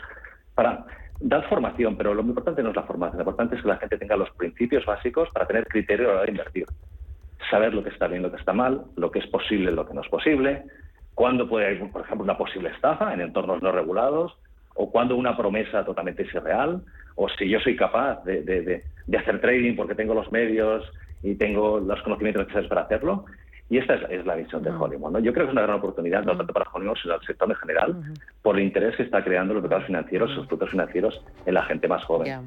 [0.55, 0.85] para
[1.23, 3.97] dar formación, pero lo importante no es la formación, lo importante es que la gente
[3.97, 6.65] tenga los principios básicos para tener criterio a la hora de invertir.
[7.49, 9.93] Saber lo que está bien, lo que está mal, lo que es posible, lo que
[9.93, 10.63] no es posible,
[11.15, 14.37] cuándo puede haber, por ejemplo, una posible estafa en entornos no regulados,
[14.75, 16.81] o cuándo una promesa totalmente es irreal,
[17.15, 18.83] o si yo soy capaz de,
[19.17, 20.83] hacer trading porque tengo los medios
[21.21, 23.25] y tengo los conocimientos necesarios para hacerlo.
[23.69, 25.11] Y esta es, la visión de Hollywood.
[25.11, 25.19] ¿no?
[25.19, 27.55] Yo creo que es una gran oportunidad, no tanto para Hollywood, sino al sector en
[27.55, 27.95] general,
[28.41, 31.87] por el interés que está creando los mercados financieros, los productos financieros en la gente
[31.87, 32.41] más joven.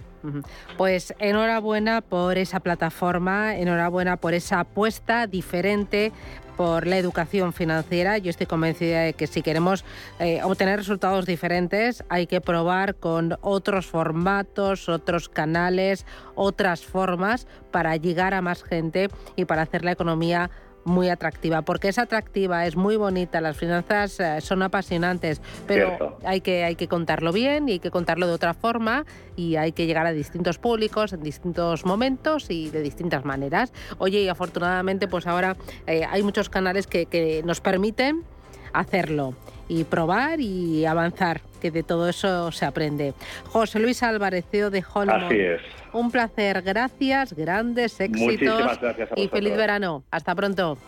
[0.76, 6.12] Pues enhorabuena por esa plataforma, enhorabuena por esa apuesta diferente
[6.56, 8.18] por la educación financiera.
[8.18, 9.84] Yo estoy convencida de que si queremos
[10.18, 17.96] eh, obtener resultados diferentes hay que probar con otros formatos, otros canales, otras formas para
[17.96, 20.50] llegar a más gente y para hacer la economía
[20.86, 26.40] muy atractiva, porque es atractiva, es muy bonita, las finanzas eh, son apasionantes, pero hay
[26.40, 29.86] que, hay que contarlo bien y hay que contarlo de otra forma y hay que
[29.86, 33.72] llegar a distintos públicos en distintos momentos y de distintas maneras.
[33.98, 38.24] Oye, y afortunadamente pues ahora eh, hay muchos canales que, que nos permiten
[38.72, 39.34] hacerlo
[39.68, 43.14] y probar y avanzar, que de todo eso se aprende.
[43.46, 45.24] José Luis Álvarez, CEO de Hollywood.
[45.24, 45.60] Así es.
[45.92, 50.04] Un placer, gracias, grandes éxitos gracias y feliz verano.
[50.10, 50.78] Hasta pronto.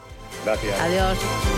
[0.45, 0.81] Gracias.
[0.81, 1.58] Adiós.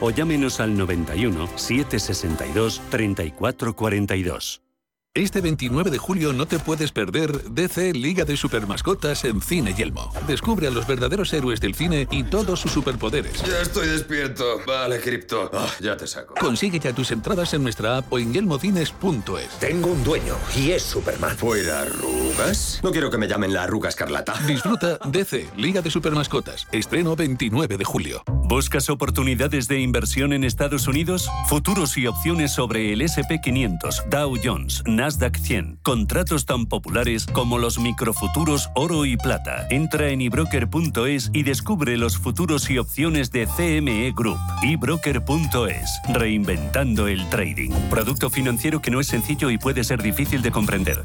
[0.00, 4.62] o llámenos al 91 762 3442.
[5.12, 10.12] Este 29 de julio no te puedes perder DC Liga de Supermascotas en Cine Yelmo.
[10.28, 13.42] Descubre a los verdaderos héroes del cine y todos sus superpoderes.
[13.42, 14.60] Ya estoy despierto.
[14.64, 15.50] Vale, Crypto.
[15.52, 16.34] Ah, ya te saco.
[16.34, 19.58] Consigue ya tus entradas en nuestra app o en yelmocines.es.
[19.58, 21.36] Tengo un dueño y es Superman.
[21.36, 21.86] ¿Fuera
[22.30, 22.80] arrugas?
[22.82, 24.34] No quiero que me llamen la arruga escarlata.
[24.46, 26.66] Disfruta DC Liga de Supermascotas.
[26.72, 28.22] Estreno 29 de julio.
[28.44, 31.30] ¿Buscas oportunidades de inversión en Estados Unidos?
[31.48, 35.78] Futuros y opciones sobre el SP500, Dow Jones, Nasdaq 100.
[35.82, 39.66] Contratos tan populares como los microfuturos oro y plata.
[39.70, 44.38] Entra en ebroker.es y descubre los futuros y opciones de CME Group.
[44.62, 46.00] ebroker.es.
[46.12, 47.70] Reinventando el trading.
[47.88, 51.04] Producto financiero que no es sencillo y puede ser difícil de comprender.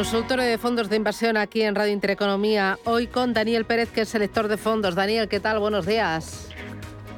[0.00, 2.78] Consultorio de fondos de inversión aquí en Radio Intereconomía.
[2.84, 4.94] Hoy con Daniel Pérez, que es selector de fondos.
[4.94, 5.58] Daniel, ¿qué tal?
[5.58, 6.49] Buenos días.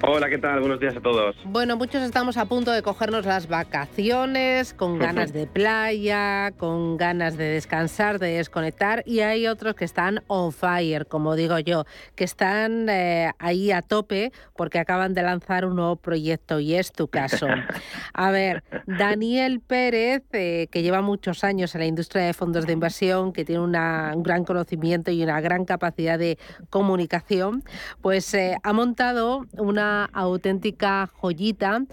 [0.04, 0.58] Hola, ¿qué tal?
[0.58, 1.36] Buenos días a todos.
[1.44, 7.36] Bueno, muchos estamos a punto de cogernos las vacaciones, con ganas de playa, con ganas
[7.36, 11.84] de descansar, de desconectar, y hay otros que están on fire, como digo yo,
[12.16, 16.90] que están eh, ahí a tope porque acaban de lanzar un nuevo proyecto, y es
[16.90, 17.46] tu caso.
[18.12, 22.72] A ver, Daniel Pérez, eh, que lleva muchos años en la industria de fondos de
[22.72, 23.72] inversión, que tiene un
[24.24, 26.38] gran conocimiento y una gran capacidad de
[26.70, 27.62] comunicación,
[28.00, 31.84] pues eh, ha montado una auténtica joyita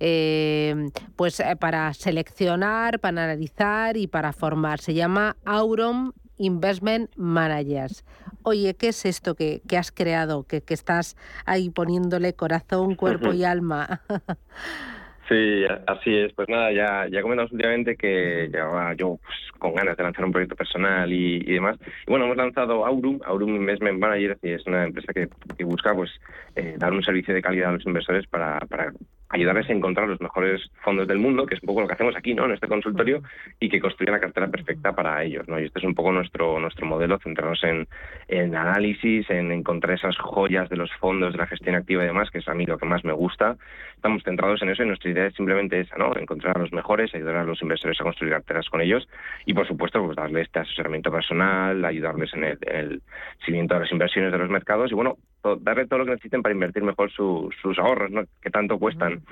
[0.00, 4.80] eh, pues eh, para seleccionar, para analizar y para formar.
[4.80, 8.04] Se llama Auron Investment Managers.
[8.42, 13.44] Oye, ¿qué es esto que, has creado, que, que, estás ahí poniéndole corazón, cuerpo y
[13.44, 14.02] alma?
[15.28, 16.32] Sí, así es.
[16.32, 20.32] Pues nada, ya, ya comentamos últimamente que llevaba yo pues, con ganas de lanzar un
[20.32, 21.76] proyecto personal y, demás.
[22.06, 25.28] Y bueno, hemos lanzado Aurum, Aurum Investment Manager, y es una empresa que,
[25.64, 26.10] busca pues
[26.56, 28.92] eh, dar un servicio de calidad a los inversores para, para
[29.30, 32.16] ayudarles a encontrar los mejores fondos del mundo, que es un poco lo que hacemos
[32.16, 32.46] aquí, ¿no?
[32.46, 33.22] En este consultorio,
[33.60, 35.60] y que construya la cartera perfecta para ellos, ¿no?
[35.60, 37.86] Y este es un poco nuestro nuestro modelo, centrarnos en,
[38.28, 42.30] en análisis, en encontrar esas joyas de los fondos, de la gestión activa y demás,
[42.30, 43.56] que es a mí lo que más me gusta.
[43.94, 46.16] Estamos centrados en eso y nuestra idea es simplemente esa, ¿no?
[46.16, 49.08] Encontrar a los mejores, ayudar a los inversores a construir carteras con ellos
[49.44, 53.02] y, por supuesto, pues darle este asesoramiento personal, ayudarles en el, en el
[53.44, 55.16] seguimiento de las inversiones de los mercados y, bueno,
[55.60, 58.22] darle todo lo que necesiten para invertir mejor sus ahorros, ¿no?
[58.40, 59.22] que tanto cuestan.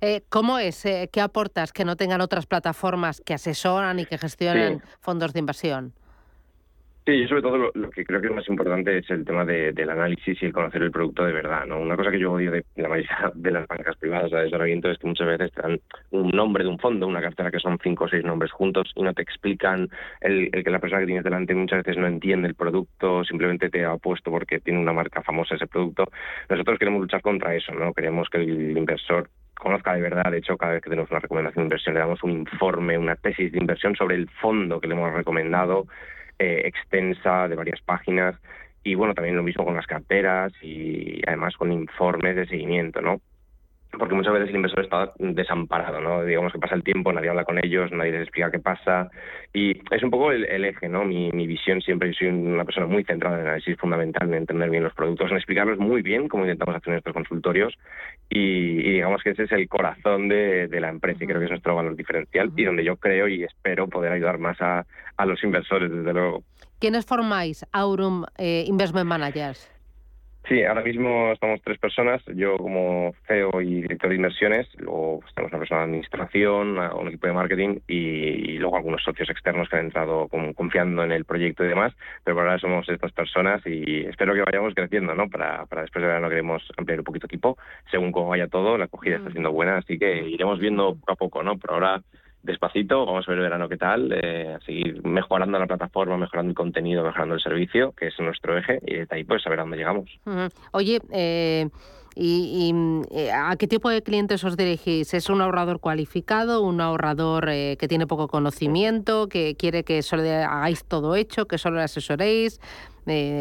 [0.00, 0.84] Eh, ¿Cómo es?
[0.84, 5.40] Eh, ¿Qué aportas que no tengan otras plataformas que asesoran y que gestionen fondos de
[5.40, 5.92] inversión?
[7.06, 9.90] Sí, yo sobre todo lo, que creo que es más importante es el tema del
[9.90, 11.66] análisis y el conocer el producto de verdad.
[11.66, 11.78] ¿no?
[11.78, 14.96] Una cosa que yo odio de la mayoría de las bancas privadas de asesoramiento es
[14.96, 15.80] que muchas veces te dan
[16.12, 19.02] un nombre de un fondo, una cartera que son cinco o seis nombres juntos y
[19.02, 19.90] no te explican
[20.22, 23.84] el, que la persona que tienes delante muchas veces no entiende el producto, simplemente te
[23.84, 26.06] ha puesto porque tiene una marca famosa ese producto.
[26.48, 27.92] Nosotros queremos luchar contra eso, ¿no?
[27.92, 30.30] Queremos que el inversor conozca de verdad.
[30.30, 33.16] De hecho, cada vez que tenemos una recomendación de inversión, le damos un informe, una
[33.16, 35.86] tesis de inversión sobre el fondo que le hemos recomendado
[36.38, 38.36] eh, extensa de varias páginas
[38.82, 43.20] y bueno, también lo mismo con las carteras y además con informes de seguimiento, ¿no?
[43.98, 46.24] Porque muchas veces el inversor está desamparado, ¿no?
[46.24, 49.10] Digamos que pasa el tiempo, nadie habla con ellos, nadie les explica qué pasa.
[49.52, 51.04] Y es un poco el, eje, ¿no?
[51.04, 54.34] Mi, mi, visión siempre, yo soy una persona muy centrada en el análisis fundamental, en
[54.34, 57.74] entender bien los productos, en explicarlos muy bien, como intentamos hacer en estos consultorios.
[58.28, 61.50] Y, digamos que ese es el corazón de, de, la empresa y creo que es
[61.50, 65.42] nuestro valor diferencial y donde yo creo y espero poder ayudar más a, a los
[65.44, 66.42] inversores, desde luego.
[66.78, 69.73] ¿Quiénes formáis Aurum eh, Investment Managers?
[70.46, 75.52] Sí, ahora mismo estamos tres personas, yo como CEO y director de inversiones, luego tenemos
[75.52, 79.86] una persona de administración, un equipo de marketing y, luego algunos socios externos que han
[79.86, 84.34] entrado confiando en el proyecto y demás, pero por ahora somos estas personas y espero
[84.34, 85.30] que vayamos creciendo, ¿no?
[85.30, 87.56] Para, para después de verano queremos ampliar un poquito equipo,
[87.90, 89.32] según cómo vaya todo, la acogida está mm.
[89.32, 91.56] siendo buena, así que iremos viendo poco a poco, ¿no?
[91.56, 92.02] Por ahora
[92.44, 96.56] despacito, vamos a ver el verano qué tal, eh, seguir mejorando la plataforma, mejorando el
[96.56, 99.62] contenido, mejorando el servicio, que es nuestro eje, y desde ahí pues a ver a
[99.62, 100.10] dónde llegamos.
[100.72, 101.68] Oye, eh,
[102.14, 102.72] ¿y,
[103.10, 105.14] eh, a qué tipo de clientes os dirigís?
[105.14, 110.84] ¿Es un ahorrador cualificado, un ahorrador que tiene poco conocimiento, que quiere que solo hagáis
[110.84, 112.60] todo hecho, que solo le asesoréis,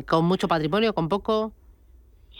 [0.07, 1.51] con mucho patrimonio, con poco?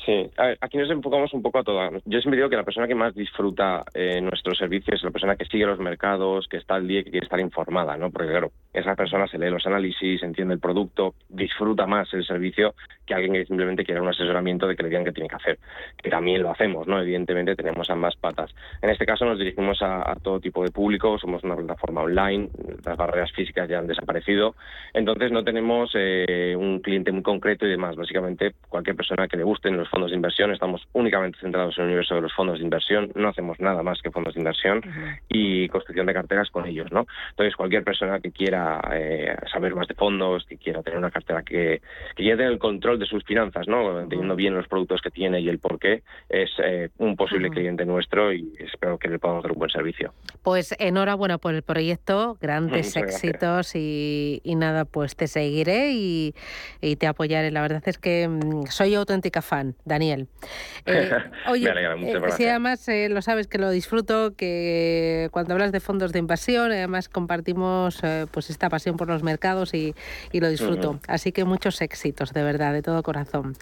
[0.06, 1.80] Sí, a ver, aquí nos enfocamos un poco a todo.
[2.06, 5.38] Yo siempre digo que la persona que más disfruta eh, nuestros servicios es la persona
[5.38, 8.12] que sigue los mercados, que está al día y que quiere estar informada, ¿no?
[8.12, 12.76] Porque, claro, esa persona se lee los análisis, entiende el producto, disfruta más el servicio
[13.06, 15.60] que alguien que simplemente quiere un asesoramiento de que le digan qué tiene que hacer.
[16.02, 17.00] Que también lo hacemos, ¿no?
[17.00, 18.54] Evidentemente tenemos ambas patas.
[18.82, 22.50] En este caso nos dirigimos a, todo tipo de público, somos una plataforma online,
[22.86, 24.56] las barreras físicas ya han desaparecido,
[24.94, 27.96] entonces no tenemos eh, un cliente muy concreto y demás.
[27.96, 31.90] Básicamente, cualquier persona que le gusten los fondos de inversión, estamos únicamente centrados en el
[31.90, 34.82] universo de los fondos de inversión, no hacemos nada más que fondos de inversión
[35.30, 37.06] y construcción de carteras con ellos, ¿no?
[37.30, 41.44] Entonces, cualquier persona que quiera eh, saber más de fondos, que quiera tener una cartera
[41.44, 41.82] que,
[42.16, 44.00] que quiera tener el control de sus finanzas, ¿no?
[44.00, 47.86] Entendiendo bien los productos que tiene y el por qué, es eh, un posible cliente
[47.86, 50.12] nuestro y espero que le podamos dar un buen servicio.
[50.42, 56.34] Pues enhorabuena por el proyecto, grandes éxitos y, nada, pues te seguiré y,
[56.82, 57.52] y te apoyaré.
[57.52, 60.28] La verdad es que mm, soy auténtica fan Daniel.
[60.86, 61.10] Eh,
[61.48, 65.80] oye, Me eh, sí, además eh, lo sabes que lo disfruto, que cuando hablas de
[65.80, 69.96] fondos de inversión, además compartimos pues esta pasión por los mercados y,
[70.34, 71.00] lo disfruto.
[71.08, 73.54] Así que muchos éxitos, de verdad, de todo corazón.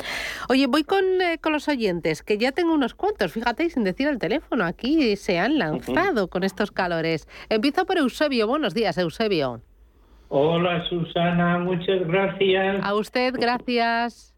[0.50, 1.04] Oye, voy con,
[1.42, 5.38] con los oyentes, que ya tengo unos cuantos, fíjate, sin decir el teléfono, aquí se
[5.38, 7.28] han lanzado con estos calores.
[7.50, 8.48] Empiezo por Eusebio.
[8.48, 9.62] Buenos días, Eusebio.
[10.34, 12.84] Hola Susana, muchas gracias.
[12.84, 14.31] A usted, gracias.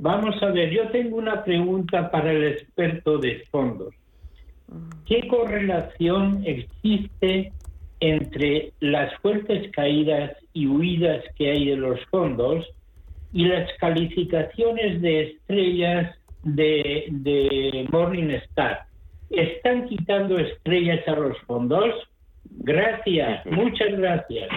[0.00, 3.94] Vamos a ver, yo tengo una pregunta para el experto de fondos.
[5.06, 7.52] ¿Qué correlación existe
[8.00, 12.66] entre las fuertes caídas y huidas que hay de los fondos
[13.32, 18.86] y las calificaciones de estrellas de, de Morningstar?
[19.30, 21.94] ¿Están quitando estrellas a los fondos?
[22.44, 24.48] Gracias, muchas gracias.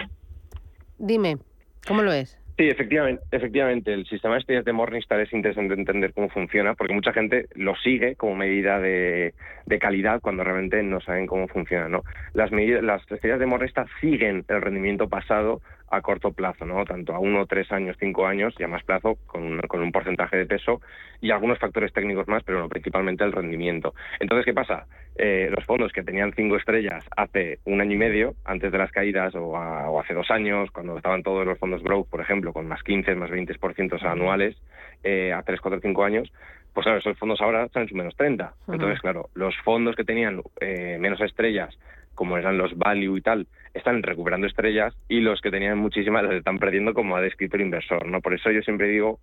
[0.98, 1.38] Dime,
[1.86, 2.39] ¿cómo lo es?
[2.56, 3.92] Sí, efectivamente, efectivamente.
[3.92, 7.74] El sistema de estrellas de Morningstar es interesante entender cómo funciona, porque mucha gente lo
[7.76, 9.34] sigue como medida de,
[9.80, 11.88] calidad cuando realmente no saben cómo funciona.
[11.88, 12.04] ¿no?
[12.34, 16.84] Las, medidas, las estrellas de Morningstar siguen el rendimiento pasado a corto plazo, ¿no?
[16.84, 20.36] Tanto a uno, tres años, cinco años y a más plazo con, con un porcentaje
[20.36, 20.80] de peso
[21.20, 23.94] y algunos factores técnicos más, pero principalmente el rendimiento.
[24.20, 24.86] Entonces, ¿qué pasa?
[25.16, 28.92] Eh, los fondos que tenían cinco estrellas hace un año y medio, antes de las
[28.92, 29.58] caídas, o,
[29.98, 33.30] hace dos años, cuando estaban todos los fondos growth, por ejemplo, con más 15, más
[33.30, 34.56] 20% anuales,
[35.02, 36.32] eh, a tres, cuatro, cinco años,
[36.72, 38.54] pues claro, esos fondos ahora están en su menos 30.
[38.68, 41.76] Entonces, claro, los fondos que tenían eh, menos estrellas
[42.20, 46.34] como eran los value y tal, están recuperando estrellas y los que tenían muchísimas las
[46.34, 48.20] están perdiendo como ha descrito el inversor, ¿no?
[48.20, 49.20] Por eso yo siempre digo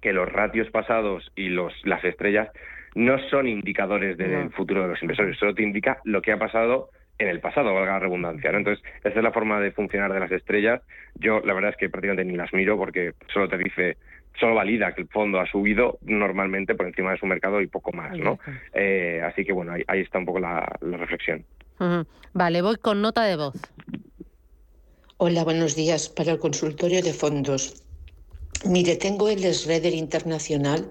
[0.00, 2.48] que los ratios pasados y los, las estrellas
[2.94, 6.88] no son indicadores del futuro de los inversores, solo te indica lo que ha pasado
[7.18, 8.50] en el pasado, valga la redundancia.
[8.52, 8.56] ¿no?
[8.56, 10.80] Entonces, esa es la forma de funcionar de las estrellas.
[11.16, 13.98] Yo, la verdad es que prácticamente ni las miro porque solo te dice,
[14.40, 17.92] solo valida que el fondo ha subido normalmente por encima de su mercado y poco
[17.92, 18.38] más, ¿no?
[18.72, 21.44] Eh, así que, bueno, ahí, está un poco la reflexión.
[22.32, 23.54] Vale, voy con nota de voz.
[25.16, 26.08] Hola, buenos días.
[26.08, 27.82] Para el consultorio de fondos.
[28.64, 30.90] Mire, tengo el Sredder Internacional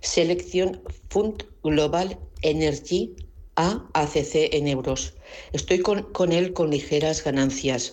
[0.00, 3.14] Selección Fund Global Energy
[3.56, 5.14] A ACC en euros.
[5.52, 7.92] Estoy con, él con ligeras ganancias.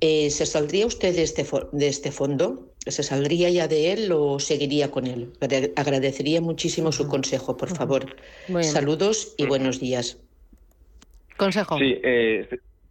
[0.00, 2.72] Eh, ¿Se saldría usted de este, de este fondo?
[2.86, 5.32] ¿Se saldría ya de él o seguiría con él?
[5.76, 8.14] Agradecería muchísimo su consejo, por favor.
[8.62, 10.18] Saludos y buenos días.
[11.40, 11.78] Consejo.
[11.78, 12.46] Sí, eh,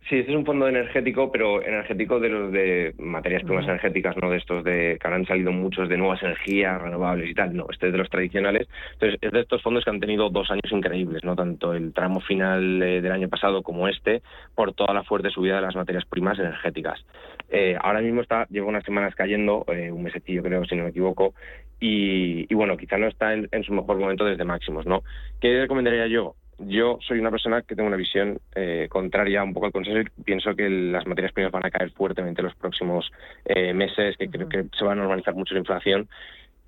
[0.10, 4.32] sí, este es un fondo energético, pero energético de los de materias primas energéticas, no
[4.32, 7.56] de estos de que han salido muchos de nuevas energías renovables y tal.
[7.56, 8.68] No, este es de los tradicionales.
[8.94, 12.22] Entonces, es de estos fondos que han tenido dos años increíbles, no tanto el tramo
[12.22, 14.24] final eh, del año pasado como este,
[14.56, 17.06] por toda la fuerte subida de las materias primas energéticas.
[17.50, 20.90] Eh, ahora mismo está, lleva unas semanas cayendo, eh, un mesecillo creo, si no me
[20.90, 21.36] equivoco,
[21.80, 25.04] y, bueno, quizá no está en, en, su mejor momento desde máximos, ¿no?
[25.40, 26.36] ¿Qué recomendaría yo?
[26.60, 30.24] Yo soy una persona que tengo una visión eh, contraria un poco al consenso y
[30.24, 33.12] pienso que las materias primas van a caer fuertemente en los próximos
[33.46, 36.10] eh, meses, que creo que se va a normalizar mucho la inflación.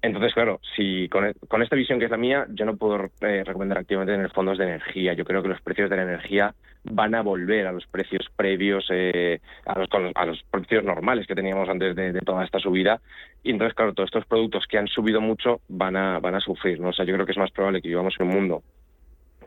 [0.02, 3.44] Entonces, claro, si con, e, esta visión que es la mía, yo no puedo eh,
[3.46, 5.14] recomendar activamente tener fondos de energía.
[5.14, 8.90] Yo creo que los precios de la energía van a volver a los precios previos,
[8.90, 13.00] a, los, a los precios normales que teníamos antes de, toda esta subida.
[13.44, 16.80] Y entonces, claro, todos estos productos que han subido mucho van a, van a sufrir.
[16.80, 16.90] ¿no?
[16.90, 18.64] O sea, yo creo que es más probable que vivamos en un mundo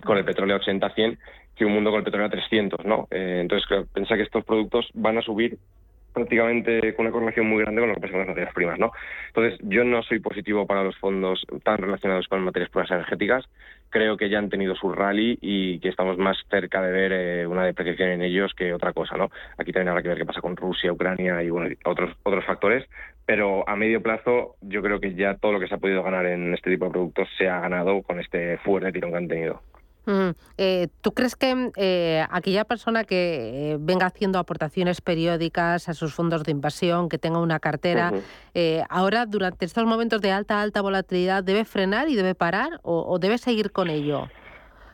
[0.04, 1.18] con el petróleo a 80 100
[1.56, 3.06] que un mundo con el petróleo a 300, ¿no?
[3.10, 5.58] Eh, entonces, creo, piensa que estos productos van a subir
[6.14, 8.92] prácticamente con una correlación muy grande con lo que pasa con las materias primas, ¿no?
[9.26, 13.44] Entonces, yo no soy positivo para los fondos tan relacionados con materias primas energéticas.
[13.90, 17.46] Creo que ya han tenido su rally y que estamos más cerca de ver eh,
[17.46, 19.30] una depreciación en ellos que otra cosa, ¿no?
[19.58, 22.88] Aquí también habrá que ver qué pasa con Rusia, Ucrania y otros otros factores,
[23.26, 26.26] pero a medio plazo yo creo que ya todo lo que se ha podido ganar
[26.26, 29.62] en este tipo de productos se ha ganado con este fuerte tirón que han tenido.
[30.58, 36.14] Eh, ¿Tú crees que eh, aquella persona que eh, venga haciendo aportaciones periódicas a sus
[36.14, 38.12] fondos de inversión, que tenga una cartera,
[38.88, 43.38] ahora durante estos momentos de alta, alta volatilidad, debe frenar y debe parar o, debe
[43.38, 44.28] seguir con ello?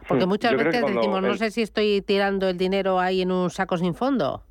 [0.08, 3.76] Porque muchas veces decimos, no sé si estoy tirando el dinero ahí en un saco
[3.76, 4.42] sin fondo.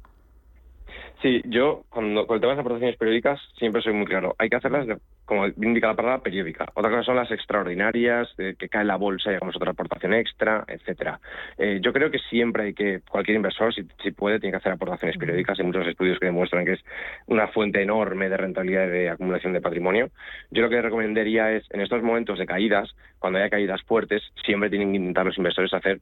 [1.22, 4.36] Sí, yo cuando con el tema de las aportaciones periódicas siempre soy muy claro.
[4.40, 4.88] Hay que hacerlas,
[5.26, 6.66] como indica la palabra, periódica.
[6.76, 11.20] Otra cosa son las extraordinarias, que cae la bolsa y hagamos otra aportación extra, etcétera.
[11.58, 14.72] Eh, yo creo que siempre hay que, cualquier inversor, si, si, puede, tiene que hacer
[14.72, 15.60] aportaciones periódicas.
[15.60, 16.86] Hay muchos estudios que demuestran que es
[17.28, 20.12] una fuente enorme de rentabilidad y de acumulación de patrimonio.
[20.52, 24.70] Yo lo que recomendaría es, en estos momentos de caídas, cuando haya caídas fuertes, siempre
[24.70, 26.00] tienen que intentar los inversores hacer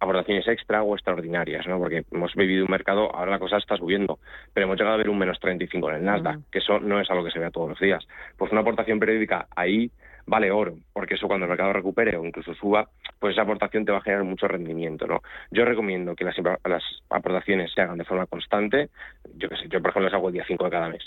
[0.00, 1.78] aportaciones extra o extraordinarias, ¿no?
[1.78, 4.18] Porque hemos vivido un mercado, ahora la cosa está subiendo,
[4.52, 7.10] pero hemos llegado a ver un menos 35 en el Nasdaq, que eso no es
[7.10, 8.06] algo que se vea todos los días.
[8.36, 9.90] Pues una aportación periódica ahí
[10.26, 12.88] vale oro, porque eso cuando el mercado recupere o incluso suba,
[13.18, 15.22] pues esa aportación te va a generar mucho rendimiento, ¿no?
[15.50, 18.90] Yo recomiendo que las, las aportaciones se hagan de forma constante,
[19.34, 21.02] yo qué sé, yo por ejemplo las hago el día 5 de cada mes,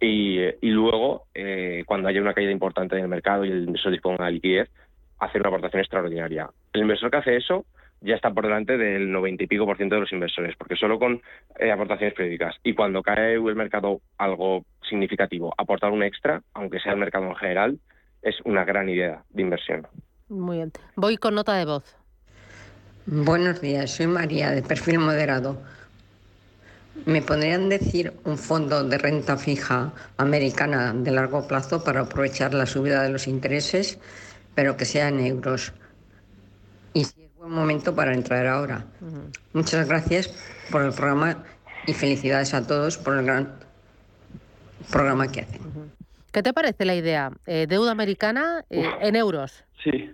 [0.00, 3.92] y, y luego, eh, cuando haya una caída importante en el mercado y el inversor
[3.92, 4.70] disponga de liquidez,
[5.18, 6.48] hacer una aportación extraordinaria.
[6.72, 7.66] El inversor que hace eso
[8.00, 10.98] ya está por delante del 90 y pico por ciento de los inversores, porque solo
[10.98, 11.20] con
[11.58, 16.92] eh, aportaciones periódicas y cuando cae el mercado algo significativo, aportar un extra, aunque sea
[16.92, 17.78] el mercado en general,
[18.22, 19.86] es una gran idea de inversión.
[20.28, 20.72] Muy bien.
[20.96, 21.96] Voy con nota de voz.
[23.06, 25.62] Buenos días, soy María, de perfil moderado.
[27.06, 32.66] ¿Me podrían decir un fondo de renta fija americana de largo plazo para aprovechar la
[32.66, 33.98] subida de los intereses,
[34.54, 35.72] pero que sea en euros?
[36.92, 37.06] Y
[37.48, 38.84] Momento para entrar ahora.
[39.52, 40.28] Muchas gracias
[40.70, 41.44] por el programa
[41.86, 43.52] y felicidades a todos por el gran
[44.90, 45.60] programa que hacen.
[46.32, 47.30] ¿Qué te parece la idea?
[47.46, 49.64] Eh, ¿Deuda americana eh, en euros?
[49.82, 50.12] Sí.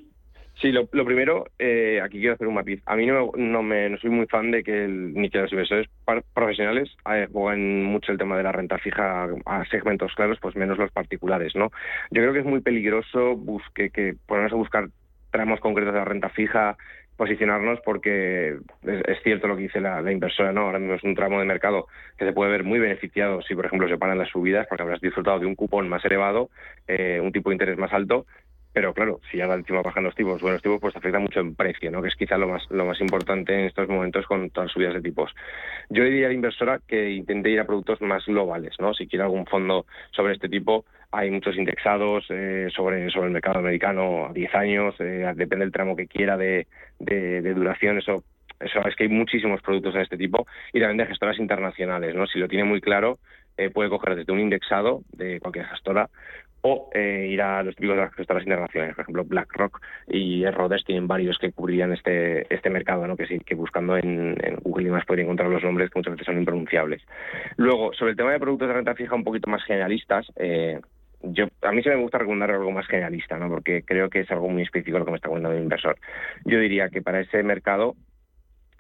[0.61, 2.81] Sí, lo, primero, eh, aquí quiero hacer un matiz.
[2.87, 5.89] A mí no, no, me, no soy muy fan de que ni que los inversores
[6.33, 6.89] profesionales
[7.33, 11.55] jueguen mucho el tema de la renta fija a segmentos claros, pues menos los particulares,
[11.57, 11.71] ¿no?
[12.13, 14.89] Yo creo que es muy peligroso busque, que ponernos a buscar
[15.33, 16.77] tramos concretos de la renta fija
[17.17, 20.63] posicionarnos porque es, cierto lo que dice la, inversora, ¿no?
[20.63, 21.87] Ahora mismo es un tramo de mercado
[22.19, 25.01] que se puede ver muy beneficiado si, por ejemplo, se paran las subidas, porque habrás
[25.01, 26.51] disfrutado de un cupón más elevado,
[26.89, 28.27] eh, un tipo de interés más alto,
[28.75, 31.93] pero claro, si ya encima bajan los tipos, buenos tipos, pues afecta mucho en precio,
[31.93, 32.03] ¿no?
[32.03, 34.95] Que es quizá lo más, lo más importante en estos momentos con todas las subidas
[34.95, 35.33] de tipos.
[35.91, 38.93] Yo diría a la inversora que intente ir a productos más globales, ¿no?
[38.93, 43.61] Si quiere algún fondo sobre este tipo, hay muchos indexados eh, sobre, sobre el mercado
[43.61, 46.67] americano a 10 años, eh, depende del tramo que quiera de,
[46.99, 48.25] de, duración, eso
[48.59, 52.27] eso es que hay muchísimos productos de este tipo y también de gestoras internacionales, ¿no?
[52.27, 53.19] Si lo tiene muy claro,
[53.57, 56.09] eh, puede coger desde un indexado de cualquier gestora
[56.67, 61.07] o eh, ir a los típicos de las gestoras por ejemplo BlackRock y Rhodes tienen
[61.07, 63.19] varios que cubrirían este este mercado, ¿no?
[63.19, 66.25] que sí, que buscando en, Google y más podría encontrar los nombres que muchas veces
[66.25, 67.03] son impronunciables.
[67.57, 70.81] Luego, sobre el tema de productos de renta fija un poquito más generalistas, eh,
[71.21, 73.51] yo a mí se me gusta recomendar algo más generalista, ¿no?
[73.51, 75.99] porque creo que es algo muy específico lo que me está contando el inversor.
[76.47, 77.95] Yo diría que para ese mercado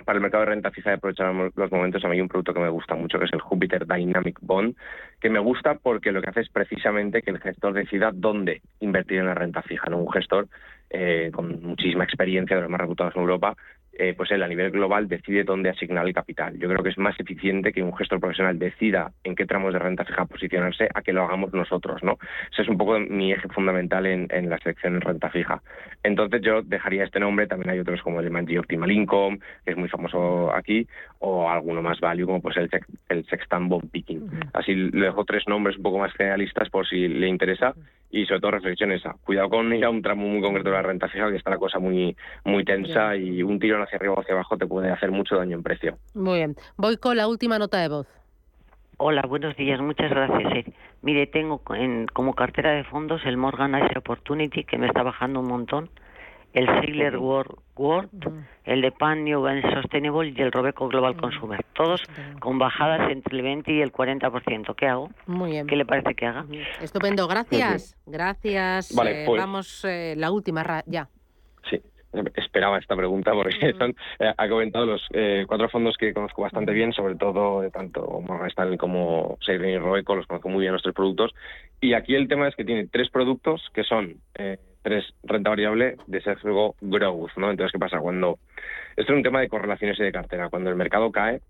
[0.04, 2.54] para el mercado de renta fija de aprovechar los momentos, a mí hay un producto
[2.54, 4.76] que me gusta mucho, que es el Jupiter Dynamic Bond,
[5.20, 9.18] que me gusta porque lo que hace es precisamente que el gestor decida dónde invertir
[9.18, 9.90] en la renta fija.
[9.90, 9.98] ¿no?
[9.98, 10.48] Un gestor
[10.90, 13.56] eh, con muchísima experiencia de los más reputados en Europa
[13.96, 16.58] eh, pues él a nivel global decide dónde asignar el capital.
[16.58, 19.78] Yo creo que es más eficiente que un gestor profesional decida en qué tramos de
[19.78, 22.18] renta fija posicionarse a que lo hagamos nosotros, ¿no?
[22.52, 25.62] Ese es un poco mi eje fundamental en, la selección en renta fija.
[26.02, 29.76] Entonces yo dejaría este nombre, también hay otros como el Manji Optimal Income, que es
[29.76, 30.86] muy famoso aquí,
[31.20, 32.68] o alguno más value como pues el,
[33.08, 34.28] el Sextant Bond Picking.
[34.52, 37.74] Así le dejo tres nombres un poco más generalistas por si le interesa
[38.14, 39.16] y sobre todo reflexión esa.
[39.24, 41.58] Cuidado con ir a un tramo muy concreto de la renta fija, que está la
[41.58, 45.10] cosa muy, muy tensa y un tirón hacia arriba o hacia abajo te puede hacer
[45.10, 45.98] mucho daño en precio.
[46.14, 46.54] Muy bien.
[46.76, 48.06] Voy con la última nota de voz.
[48.98, 50.52] Hola, buenos días, muchas gracias.
[50.54, 50.72] Eh.
[51.02, 55.40] Mire, tengo en, como cartera de fondos el Morgan Ice Opportunity, que me está bajando
[55.40, 55.90] un montón
[56.54, 57.58] el Sigler World,
[58.64, 61.64] el de Pan New and Sustainable y el Robeco Global Consumer.
[61.74, 62.02] Todos
[62.40, 64.74] con bajadas entre el 20 y el 40%.
[64.76, 65.10] ¿Qué hago?
[65.26, 65.66] Muy bien.
[65.66, 66.46] ¿Qué le parece que haga?
[66.80, 67.96] Estupendo, gracias.
[68.06, 68.94] Gracias.
[68.94, 71.08] Vale, eh, pues vamos, eh, la última, ya.
[71.68, 71.80] Sí.
[72.36, 76.72] esperaba esta pregunta porque son, eh, ha comentado los eh, cuatro fondos que conozco bastante
[76.72, 80.94] bien, sobre todo tanto Morgan Stanley como Seiren y Roeco, los conozco muy bien nuestros
[80.94, 81.34] productos.
[81.80, 84.20] Y aquí el tema es que tiene tres productos que son
[84.84, 87.50] tres renta variable de sesgo growth, ¿no?
[87.50, 87.98] Entonces, ¿qué pasa?
[87.98, 88.38] Cuando
[88.96, 90.50] esto es un tema de correlaciones y de cartera.
[90.50, 91.40] Cuando el mercado cae,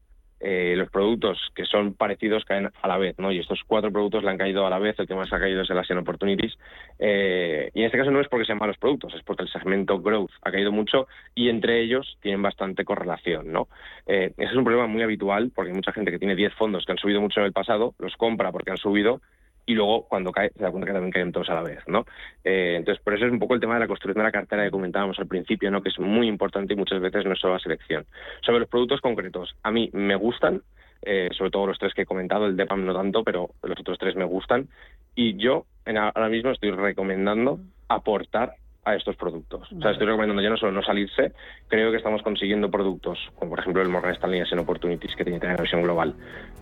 [0.41, 3.33] eh, los productos que son parecidos caen a la vez, ¿no?
[3.33, 5.63] Y estos cuatro productos le han caído a la vez, el que más ha caído
[5.63, 6.57] es el Asian Opportunities.
[6.99, 10.01] Eh, y en este caso no es porque sean malos productos, es porque el segmento
[10.01, 13.69] growth ha caído mucho y entre ellos tienen bastante correlación, ¿no?
[14.07, 16.85] Eh, ese es un problema muy habitual porque hay mucha gente que tiene 10 fondos
[16.85, 19.21] que han subido mucho en el pasado, los compra porque han subido
[19.67, 22.05] y luego cuando cae se da cuenta que también caen todos a la vez, ¿no?
[22.43, 24.65] Eh, entonces, por eso es un poco el tema de la construcción de la cartera
[24.65, 25.83] que comentábamos al principio, ¿no?
[25.83, 28.05] Que es muy importante y muchas veces no es solo la selección.
[28.43, 30.63] Sobre los productos concretos, a mí me gustan,
[31.03, 33.99] eh, sobre todo los tres que he comentado, el DEPAM no tanto, pero los otros
[33.99, 34.69] tres me gustan,
[35.15, 38.55] y yo ahora mismo estoy recomendando aportar
[38.85, 39.71] a estos productos.
[39.73, 41.33] O sea, estoy recomendando ya no solo no salirse,
[41.69, 45.39] creo que estamos consiguiendo productos, como por ejemplo el Morgan Stanley en Opportunities, que tiene
[45.39, 46.15] una visión global,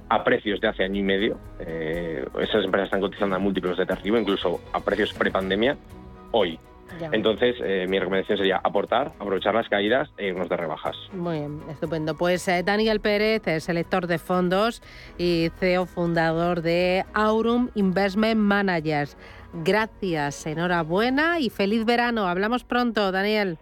[0.08, 1.38] a precios de hace año y medio.
[1.60, 5.76] Eh, esas empresas están cotizando a múltiplos de arriba, incluso a precios prepandemia,
[6.30, 6.58] hoy.
[7.10, 10.96] Entonces, eh, mi recomendación sería aportar, aprovechar las caídas e irnos de rebajas.
[11.12, 12.14] Muy bien, estupendo.
[12.16, 14.82] Pues eh, Daniel Pérez, es selector de fondos
[15.18, 19.16] y CEO fundador de Aurum Investment Managers.
[19.53, 22.26] Gracias, enhorabuena y feliz verano.
[22.26, 23.59] Hablamos pronto, Daniel.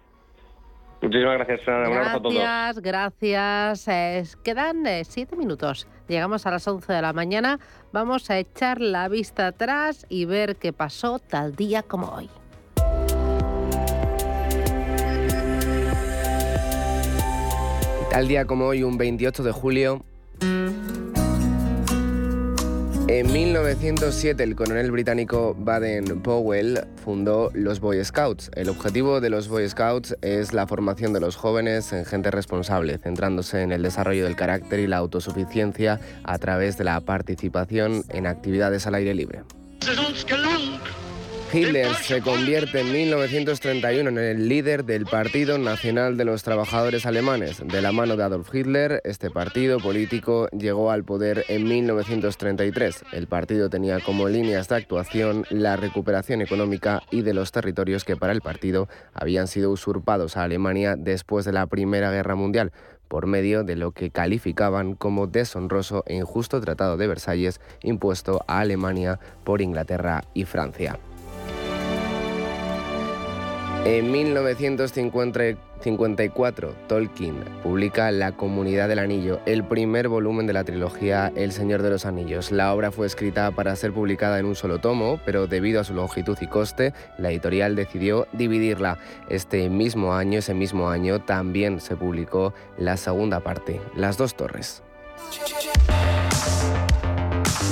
[1.03, 2.35] Muchísimas gracias, Un abrazo a todos.
[2.35, 4.37] Gracias, gracias.
[4.37, 5.87] quedan eh, siete minutos.
[6.09, 7.59] Llegamos a las once de la mañana.
[7.93, 12.29] Vamos a echar la vista atrás y ver qué pasó tal día como hoy.
[18.11, 20.05] Tal día como hoy, un 28 de julio,
[23.19, 28.53] en 1907 el coronel británico Baden Powell fundó los Boy Scouts.
[28.55, 32.99] El objetivo de los Boy Scouts es la formación de los jóvenes en gente responsable,
[32.99, 38.29] centrándose en el desarrollo del carácter y la autosuficiencia a través de la participación en
[38.29, 39.43] actividades al aire libre.
[41.53, 47.61] Hitler se convierte en 1931 en el líder del Partido Nacional de los Trabajadores Alemanes.
[47.67, 53.05] De la mano de Adolf Hitler, este partido político llegó al poder en 1933.
[53.13, 58.17] El partido tenía como líneas de actuación la recuperación económica y de los territorios que
[58.17, 62.71] para el partido habían sido usurpados a Alemania después de la Primera Guerra Mundial
[63.09, 68.61] por medio de lo que calificaban como deshonroso e injusto Tratado de Versalles impuesto a
[68.61, 71.01] Alemania por Inglaterra y Francia.
[73.87, 81.53] En 1954, Tolkien publica La Comunidad del Anillo, el primer volumen de la trilogía El
[81.53, 82.53] Señor de los Anillos.
[82.53, 85.95] La obra fue escrita para ser publicada en un solo tomo, pero debido a su
[85.95, 88.99] longitud y coste, la editorial decidió dividirla.
[89.31, 94.83] Este mismo año, ese mismo año, también se publicó la segunda parte, Las dos torres.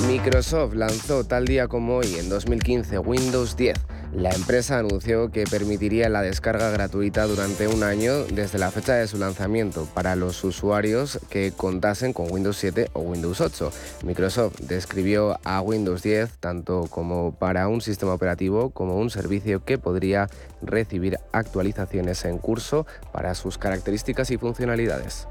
[0.07, 3.77] Microsoft lanzó tal día como hoy, en 2015, Windows 10
[4.13, 9.07] la empresa anunció que permitiría la descarga gratuita durante un año desde la fecha de
[9.07, 13.71] su lanzamiento para los usuarios que contasen con Windows 7 o Windows 8.
[14.03, 19.77] Microsoft describió a Windows 10 tanto como para un sistema operativo como un servicio que
[19.77, 20.27] podría
[20.61, 25.27] recibir actualizaciones en curso para sus características y funcionalidades.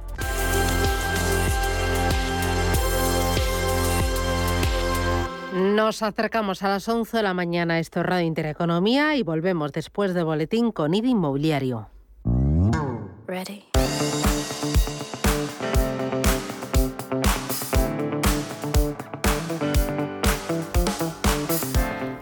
[5.78, 7.78] Nos acercamos a las 11 de la mañana.
[7.78, 11.88] Esto es Radio Intereconomía y volvemos después de boletín con IDI Inmobiliario.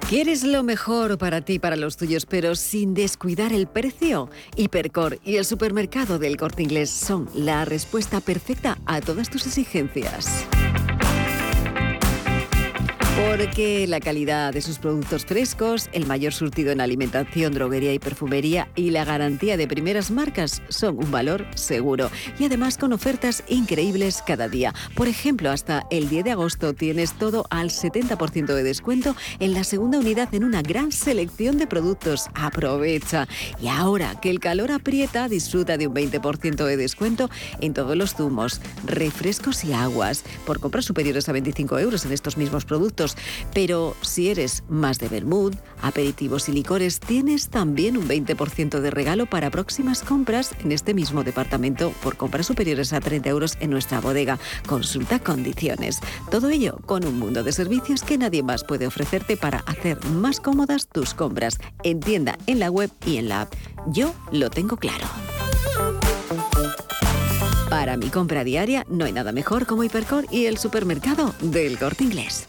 [0.07, 4.29] ¿Quieres lo mejor para ti y para los tuyos, pero sin descuidar el precio?
[4.57, 10.47] Hipercor y el supermercado del Corte Inglés son la respuesta perfecta a todas tus exigencias.
[13.17, 18.69] Porque la calidad de sus productos frescos, el mayor surtido en alimentación, droguería y perfumería
[18.77, 22.11] y la garantía de primeras marcas son un valor seguro.
[22.39, 24.75] Y además con ofertas increíbles cada día.
[24.95, 29.65] Por ejemplo, hasta el 10 de agosto tienes todo al 70% de descuento en la
[29.65, 32.27] segunda unidad en una gran selección de productos.
[32.35, 33.29] Aprovecha.
[33.63, 37.31] Y ahora que el calor aprieta, disfruta de un 20% de descuento
[37.63, 40.23] en todos los zumos, refrescos y aguas.
[40.45, 43.06] Por compras superiores a 25 euros en estos mismos productos
[43.53, 49.27] pero si eres más de vermouth, aperitivos y licores, tienes también un 20% de regalo
[49.27, 54.01] para próximas compras en este mismo departamento por compras superiores a 30 euros en nuestra
[54.01, 54.39] bodega.
[54.67, 56.01] Consulta condiciones.
[56.31, 60.41] Todo ello con un mundo de servicios que nadie más puede ofrecerte para hacer más
[60.41, 63.55] cómodas tus compras en tienda, en la web y en la app.
[63.89, 65.07] Yo lo tengo claro.
[67.71, 72.05] Para mi compra diaria no hay nada mejor como Hipercor y el supermercado del corte
[72.05, 72.49] inglés.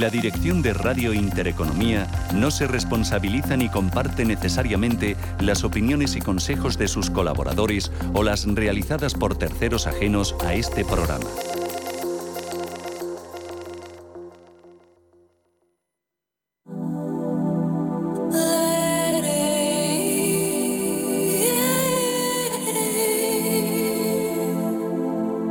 [0.00, 6.78] La dirección de Radio Intereconomía no se responsabiliza ni comparte necesariamente las opiniones y consejos
[6.78, 11.26] de sus colaboradores o las realizadas por terceros ajenos a este programa.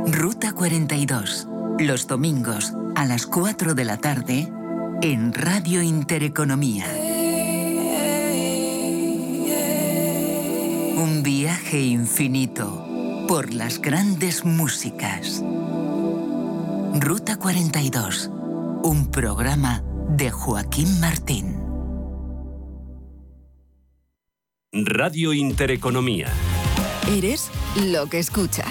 [0.08, 1.46] Ruta 42.
[1.78, 4.52] Los domingos a las 4 de la tarde
[5.00, 6.84] en Radio Intereconomía.
[10.98, 15.42] Un viaje infinito por las grandes músicas.
[16.92, 18.30] Ruta 42.
[18.82, 21.56] Un programa de Joaquín Martín.
[24.74, 26.28] Radio Intereconomía.
[27.08, 28.69] Eres lo que escuchas.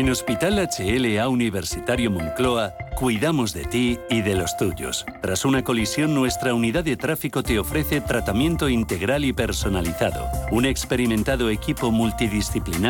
[0.00, 5.04] En Hospital HLA Universitario Moncloa, cuidamos de ti y de los tuyos.
[5.20, 11.50] Tras una colisión, nuestra unidad de tráfico te ofrece tratamiento integral y personalizado, un experimentado
[11.50, 12.70] equipo multidisciplinar